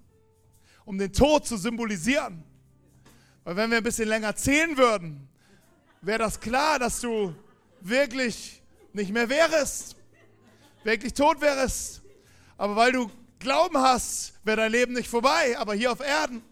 um 0.85 0.97
den 0.97 1.13
Tod 1.13 1.45
zu 1.45 1.57
symbolisieren. 1.57 2.45
Weil 3.43 3.57
wenn 3.57 3.71
wir 3.71 3.79
ein 3.79 3.83
bisschen 3.83 4.09
länger 4.09 4.37
zählen 4.37 4.79
würden, 4.79 5.29
wäre 6.01 6.21
das 6.21 6.39
klar, 6.39 6.79
dass 6.79 7.01
du 7.01 7.35
wirklich 7.81 8.63
nicht 8.93 9.11
mehr 9.11 9.29
wärest, 9.29 9.97
wirklich 10.85 11.13
tot 11.13 11.41
wärest. 11.41 12.03
Aber 12.57 12.77
weil 12.77 12.93
du 12.93 13.11
Glauben 13.41 13.79
hast, 13.79 14.35
wäre 14.45 14.59
dein 14.59 14.73
Leben 14.73 14.93
nicht 14.93 15.09
vorbei, 15.09 15.57
aber 15.59 15.75
hier 15.75 15.91
auf 15.91 16.01
Erden. 16.01 16.43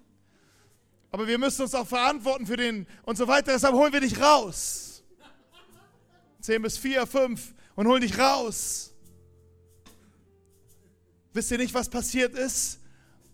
Aber 1.10 1.26
wir 1.26 1.38
müssen 1.38 1.62
uns 1.62 1.74
auch 1.74 1.86
verantworten 1.86 2.46
für 2.46 2.56
den 2.56 2.86
und 3.04 3.16
so 3.16 3.28
weiter. 3.28 3.52
Deshalb 3.52 3.74
holen 3.74 3.92
wir 3.92 4.00
dich 4.00 4.20
raus. 4.20 5.02
Zehn 6.40 6.62
bis 6.62 6.78
vier, 6.78 7.06
fünf 7.06 7.54
und 7.74 7.86
holen 7.86 8.00
dich 8.00 8.18
raus. 8.18 8.92
Wisst 11.34 11.50
ihr 11.50 11.58
nicht, 11.58 11.74
was 11.74 11.88
passiert 11.88 12.34
ist? 12.34 12.80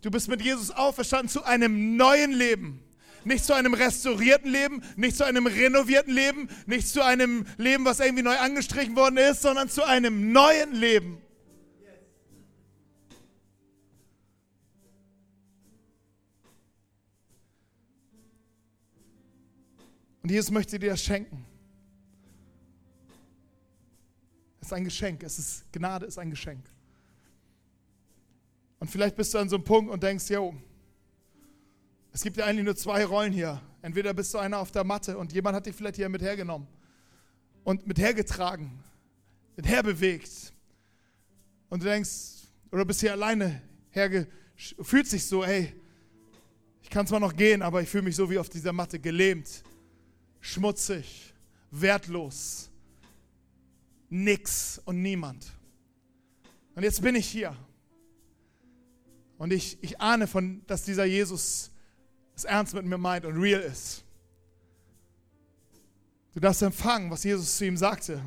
Du 0.03 0.11
bist 0.11 0.29
mit 0.29 0.43
Jesus 0.43 0.71
auferstanden 0.71 1.29
zu 1.29 1.45
einem 1.45 1.97
neuen 1.97 2.33
Leben. 2.33 2.81
Nicht 3.25 3.45
zu 3.45 3.55
einem 3.55 3.73
restaurierten 3.73 4.51
Leben, 4.51 4.83
nicht 4.97 5.17
zu 5.17 5.25
einem 5.25 5.47
renovierten 5.47 6.13
Leben, 6.13 6.51
nicht 6.67 6.89
zu 6.89 7.03
einem 7.03 7.47
Leben, 7.57 7.85
was 7.85 8.01
irgendwie 8.01 8.23
neu 8.23 8.37
angestrichen 8.37 8.97
worden 8.97 9.17
ist, 9.17 9.43
sondern 9.43 9.71
zu 9.71 9.85
einem 9.85 10.33
neuen 10.33 10.75
Leben. 10.75 11.24
Und 20.25 20.31
Jesus 20.31 20.51
möchte 20.51 20.79
dir 20.79 20.89
das 20.89 21.03
schenken. 21.03 21.45
Es 24.59 24.69
ist 24.69 24.73
ein 24.73 24.85
Geschenk. 24.85 25.23
Es 25.23 25.39
ist 25.39 25.71
Gnade 25.71 26.07
ist 26.07 26.19
ein 26.19 26.31
Geschenk. 26.31 26.65
Und 28.79 28.91
vielleicht 28.91 29.17
bist 29.17 29.35
du 29.35 29.39
an 29.39 29.51
so 29.51 29.57
einem 29.57 29.65
Punkt 29.65 29.93
und 29.93 30.03
denkst, 30.03 30.31
yo, 30.31 30.55
es 32.11 32.23
gibt 32.23 32.39
ja 32.39 32.47
eigentlich 32.47 32.65
nur 32.65 32.75
zwei 32.75 33.05
Rollen 33.05 33.35
hier. 33.35 33.61
Entweder 33.83 34.15
bist 34.15 34.33
du 34.33 34.39
einer 34.39 34.61
auf 34.61 34.73
der 34.73 34.83
Matte 34.83 35.19
und 35.19 35.35
jemand 35.35 35.57
hat 35.57 35.67
dich 35.67 35.77
vielleicht 35.77 35.97
hier 35.97 36.09
mit 36.09 36.23
hergenommen 36.23 36.69
und 37.63 37.87
mit 37.87 37.99
hergetragen, 37.99 38.83
mit 39.57 39.67
herbewegt. 39.67 40.55
Und 41.69 41.83
du 41.83 41.87
denkst, 41.87 42.49
oder 42.73 42.87
bist 42.87 43.01
hier 43.01 43.13
alleine 43.13 43.61
herge, 43.91 44.27
fühlt 44.57 45.07
sich 45.07 45.27
so, 45.27 45.45
ey, 45.45 45.75
ich 46.81 46.89
kann 46.89 47.07
zwar 47.07 47.21
noch 47.21 47.37
gehen, 47.37 47.61
aber 47.61 47.83
ich 47.83 47.91
fühle 47.91 48.05
mich 48.05 48.17
so 48.17 48.31
wie 48.31 48.39
auf 48.39 48.49
dieser 48.49 48.73
Matte 48.73 48.99
gelähmt 48.99 49.63
schmutzig, 50.45 51.33
wertlos, 51.71 52.71
nix 54.11 54.79
und 54.85 55.01
niemand. 55.01 55.47
Und 56.75 56.83
jetzt 56.83 57.01
bin 57.01 57.15
ich 57.15 57.27
hier. 57.27 57.57
Und 59.39 59.53
ich, 59.53 59.83
ich 59.83 60.01
ahne 60.01 60.27
von, 60.27 60.63
dass 60.67 60.85
dieser 60.85 61.07
Jesus 61.07 61.71
es 62.37 62.45
ernst 62.45 62.75
mit 62.75 62.85
mir 62.85 62.99
meint 62.99 63.25
und 63.25 63.37
real 63.41 63.63
ist. 63.63 64.05
Du 66.35 66.41
darfst 66.41 66.63
empfangen, 66.63 67.11
was 67.11 67.25
Jesus 67.25 67.57
zu 67.57 67.65
ihm 67.65 67.79
sagte. 67.79 68.21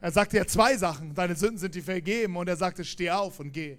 Er 0.00 0.10
sagte 0.10 0.38
ja 0.38 0.46
zwei 0.46 0.76
Sachen. 0.76 1.14
Deine 1.14 1.36
Sünden 1.36 1.58
sind 1.58 1.74
dir 1.74 1.84
vergeben. 1.84 2.36
Und 2.36 2.48
er 2.48 2.56
sagte, 2.56 2.84
steh 2.84 3.10
auf 3.10 3.38
und 3.38 3.52
geh, 3.52 3.78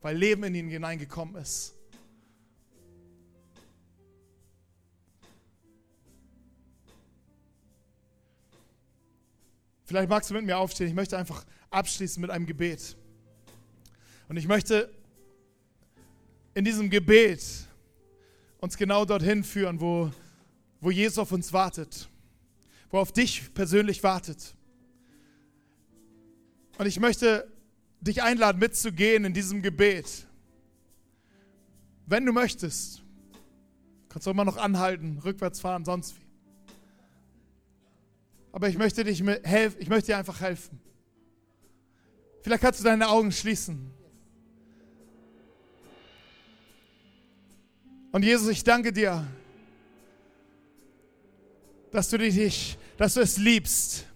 weil 0.00 0.16
Leben 0.16 0.42
in 0.42 0.54
ihn 0.56 0.68
hineingekommen 0.68 1.36
ist. 1.36 1.77
Vielleicht 9.88 10.10
magst 10.10 10.28
du 10.28 10.34
mit 10.34 10.44
mir 10.44 10.58
aufstehen. 10.58 10.86
Ich 10.86 10.94
möchte 10.94 11.16
einfach 11.16 11.46
abschließen 11.70 12.20
mit 12.20 12.30
einem 12.30 12.44
Gebet. 12.44 12.94
Und 14.28 14.36
ich 14.36 14.46
möchte 14.46 14.92
in 16.52 16.62
diesem 16.62 16.90
Gebet 16.90 17.42
uns 18.58 18.76
genau 18.76 19.06
dorthin 19.06 19.42
führen, 19.42 19.80
wo, 19.80 20.12
wo 20.82 20.90
Jesus 20.90 21.16
auf 21.16 21.32
uns 21.32 21.54
wartet, 21.54 22.06
wo 22.90 22.98
auf 22.98 23.12
dich 23.12 23.54
persönlich 23.54 24.02
wartet. 24.02 24.54
Und 26.76 26.84
ich 26.84 27.00
möchte 27.00 27.50
dich 28.02 28.22
einladen, 28.22 28.58
mitzugehen 28.58 29.24
in 29.24 29.32
diesem 29.32 29.62
Gebet. 29.62 30.26
Wenn 32.04 32.26
du 32.26 32.32
möchtest, 32.34 33.02
kannst 34.10 34.26
du 34.26 34.32
immer 34.32 34.44
noch 34.44 34.58
anhalten, 34.58 35.18
rückwärts 35.24 35.60
fahren, 35.60 35.86
sonst 35.86 36.14
wie. 36.14 36.27
Aber 38.58 38.68
ich 38.68 38.76
möchte, 38.76 39.04
dich 39.04 39.22
helfen, 39.44 39.76
ich 39.78 39.88
möchte 39.88 40.06
dir 40.06 40.18
einfach 40.18 40.40
helfen. 40.40 40.80
Vielleicht 42.42 42.60
kannst 42.60 42.80
du 42.80 42.84
deine 42.84 43.08
Augen 43.08 43.30
schließen. 43.30 43.88
Und 48.10 48.24
Jesus, 48.24 48.48
ich 48.48 48.64
danke 48.64 48.92
dir, 48.92 49.24
dass 51.92 52.08
du 52.08 52.18
dich, 52.18 52.76
dass 52.96 53.14
du 53.14 53.20
es 53.20 53.36
liebst, 53.36 54.06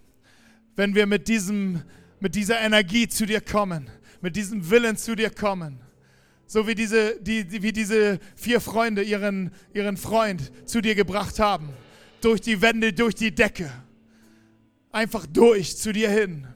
wenn 0.75 0.93
wir 0.97 1.07
mit 1.07 1.29
diesem, 1.29 1.81
mit 2.19 2.35
dieser 2.35 2.61
Energie 2.63 3.07
zu 3.07 3.27
dir 3.27 3.43
kommen, 3.43 3.89
mit 4.23 4.35
diesem 4.35 4.69
Willen 4.69 4.97
zu 4.97 5.15
dir 5.15 5.31
kommen. 5.31 5.79
So 6.49 6.67
wie 6.67 6.75
diese, 6.75 7.17
die, 7.21 7.63
wie 7.63 7.73
diese 7.73 8.19
vier 8.35 8.61
Freunde 8.61 9.05
ihren, 9.05 9.53
ihren 9.73 9.97
Freund 9.97 10.51
zu 10.69 10.81
dir 10.81 10.97
gebracht 10.97 11.39
haben. 11.39 11.69
Durch 12.21 12.41
die 12.41 12.61
Wände, 12.61 12.93
durch 12.93 13.15
die 13.15 13.33
Decke. 13.33 13.71
Einfach 14.93 15.25
durch 15.27 15.79
zu 15.79 15.91
dir 15.91 16.11
hin. 16.11 16.47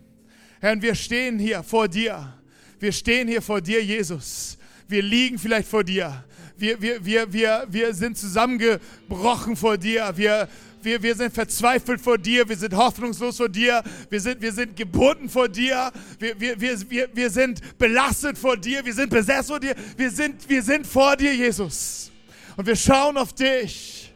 Herr, 0.60 0.80
wir 0.80 0.94
stehen 0.94 1.38
hier 1.38 1.62
vor 1.62 1.88
dir. 1.88 2.34
Wir 2.78 2.92
stehen 2.92 3.28
hier 3.28 3.40
vor 3.40 3.62
dir, 3.62 3.82
Jesus. 3.82 4.58
Wir 4.86 5.02
liegen 5.02 5.38
vielleicht 5.38 5.68
vor 5.68 5.82
dir. 5.82 6.22
Wir, 6.58 6.80
wir, 6.80 7.02
wir, 7.04 7.32
wir, 7.32 7.66
wir 7.70 7.94
sind 7.94 8.18
zusammengebrochen 8.18 9.56
vor 9.56 9.78
dir. 9.78 10.12
Wir, 10.16 10.48
wir, 10.82 11.02
wir 11.02 11.14
sind 11.14 11.34
verzweifelt 11.34 12.00
vor 12.00 12.16
dir, 12.16 12.48
wir 12.48 12.56
sind 12.56 12.74
hoffnungslos 12.74 13.38
vor 13.38 13.48
dir, 13.48 13.82
wir 14.08 14.20
sind, 14.20 14.40
wir 14.40 14.52
sind 14.52 14.76
gebunden 14.76 15.28
vor 15.28 15.48
dir, 15.48 15.90
wir, 16.18 16.38
wir, 16.38 16.60
wir, 16.60 16.90
wir, 16.90 17.08
wir 17.12 17.30
sind 17.30 17.76
belastet 17.76 18.38
vor 18.38 18.56
dir, 18.56 18.84
wir 18.84 18.94
sind 18.94 19.10
besessen 19.10 19.46
vor 19.48 19.60
dir, 19.60 19.74
wir 19.96 20.10
sind, 20.10 20.48
wir 20.48 20.62
sind 20.62 20.86
vor 20.86 21.16
dir, 21.16 21.34
Jesus. 21.34 22.12
Und 22.56 22.66
wir 22.66 22.76
schauen 22.76 23.16
auf 23.16 23.32
dich, 23.32 24.14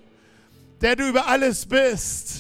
der 0.81 0.95
du 0.95 1.09
über 1.09 1.27
alles 1.27 1.67
bist 1.67 2.40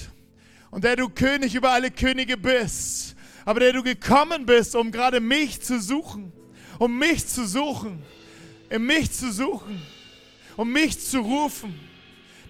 und 0.70 0.84
der 0.84 0.96
du 0.96 1.08
König 1.08 1.54
über 1.54 1.70
alle 1.70 1.90
Könige 1.90 2.36
bist, 2.36 3.16
aber 3.44 3.60
der 3.60 3.72
du 3.72 3.82
gekommen 3.82 4.46
bist, 4.46 4.76
um 4.76 4.92
gerade 4.92 5.20
mich 5.20 5.60
zu 5.62 5.80
suchen, 5.80 6.32
um 6.78 6.98
mich 6.98 7.26
zu 7.26 7.46
suchen, 7.46 8.02
um 8.74 8.86
mich 8.86 9.10
zu 9.10 9.32
suchen, 9.32 9.82
um 10.56 10.72
mich 10.72 11.00
zu 11.00 11.20
rufen, 11.20 11.78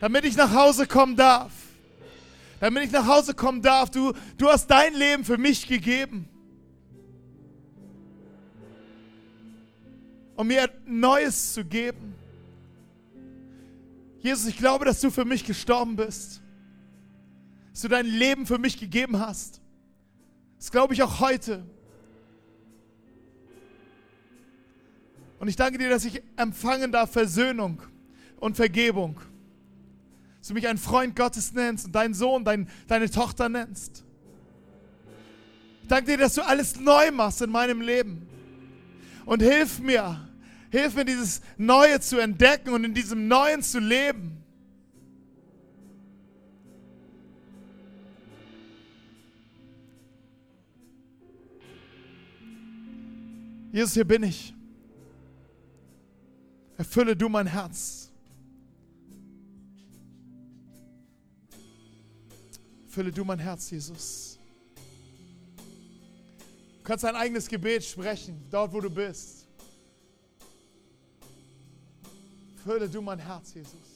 damit 0.00 0.24
ich 0.24 0.36
nach 0.36 0.54
Hause 0.54 0.86
kommen 0.86 1.16
darf 1.16 1.52
damit 2.60 2.84
ich 2.84 2.92
nach 2.92 3.06
Hause 3.06 3.34
kommen 3.34 3.62
darf. 3.62 3.90
Du, 3.90 4.12
du 4.36 4.48
hast 4.48 4.66
dein 4.68 4.94
Leben 4.94 5.24
für 5.24 5.38
mich 5.38 5.66
gegeben. 5.66 6.28
Um 10.36 10.46
mir 10.46 10.70
Neues 10.86 11.54
zu 11.54 11.64
geben. 11.64 12.14
Jesus, 14.20 14.46
ich 14.46 14.58
glaube, 14.58 14.84
dass 14.84 15.00
du 15.00 15.10
für 15.10 15.24
mich 15.24 15.44
gestorben 15.44 15.96
bist. 15.96 16.39
Dass 17.72 17.82
du 17.82 17.88
dein 17.88 18.06
Leben 18.06 18.46
für 18.46 18.58
mich 18.58 18.78
gegeben 18.78 19.18
hast. 19.18 19.60
Das 20.58 20.70
glaube 20.70 20.94
ich 20.94 21.02
auch 21.02 21.20
heute. 21.20 21.64
Und 25.38 25.48
ich 25.48 25.56
danke 25.56 25.78
dir, 25.78 25.88
dass 25.88 26.04
ich 26.04 26.22
empfangen 26.36 26.92
darf 26.92 27.12
Versöhnung 27.12 27.82
und 28.38 28.56
Vergebung 28.56 29.20
dass 30.40 30.48
du 30.48 30.54
mich 30.54 30.66
ein 30.68 30.78
Freund 30.78 31.14
Gottes 31.14 31.52
nennst 31.52 31.86
und 31.86 31.94
deinen 31.94 32.14
Sohn, 32.14 32.44
dein, 32.44 32.68
deine 32.88 33.10
Tochter 33.10 33.50
nennst. 33.50 34.04
Ich 35.82 35.88
danke 35.88 36.12
dir, 36.12 36.18
dass 36.18 36.34
du 36.34 36.42
alles 36.42 36.80
neu 36.80 37.10
machst 37.10 37.42
in 37.42 37.50
meinem 37.50 37.82
Leben. 37.82 38.26
Und 39.26 39.42
hilf 39.42 39.80
mir, 39.80 40.28
hilf 40.70 40.94
mir, 40.94 41.04
dieses 41.04 41.42
Neue 41.58 42.00
zu 42.00 42.18
entdecken 42.18 42.70
und 42.70 42.84
in 42.84 42.94
diesem 42.94 43.28
Neuen 43.28 43.62
zu 43.62 43.80
leben. 43.80 44.39
Jesus, 53.72 53.94
hier 53.94 54.04
bin 54.04 54.24
ich. 54.24 54.52
Erfülle 56.76 57.14
du 57.14 57.28
mein 57.28 57.46
Herz. 57.46 58.10
Fülle 62.88 63.12
du 63.12 63.24
mein 63.24 63.38
Herz, 63.38 63.70
Jesus. 63.70 64.38
Du 66.78 66.82
kannst 66.82 67.04
dein 67.04 67.14
eigenes 67.14 67.46
Gebet 67.46 67.84
sprechen, 67.84 68.44
dort 68.50 68.72
wo 68.72 68.80
du 68.80 68.90
bist. 68.90 69.46
Fülle 72.64 72.88
du 72.88 73.00
mein 73.00 73.18
Herz, 73.18 73.54
Jesus. 73.54 73.89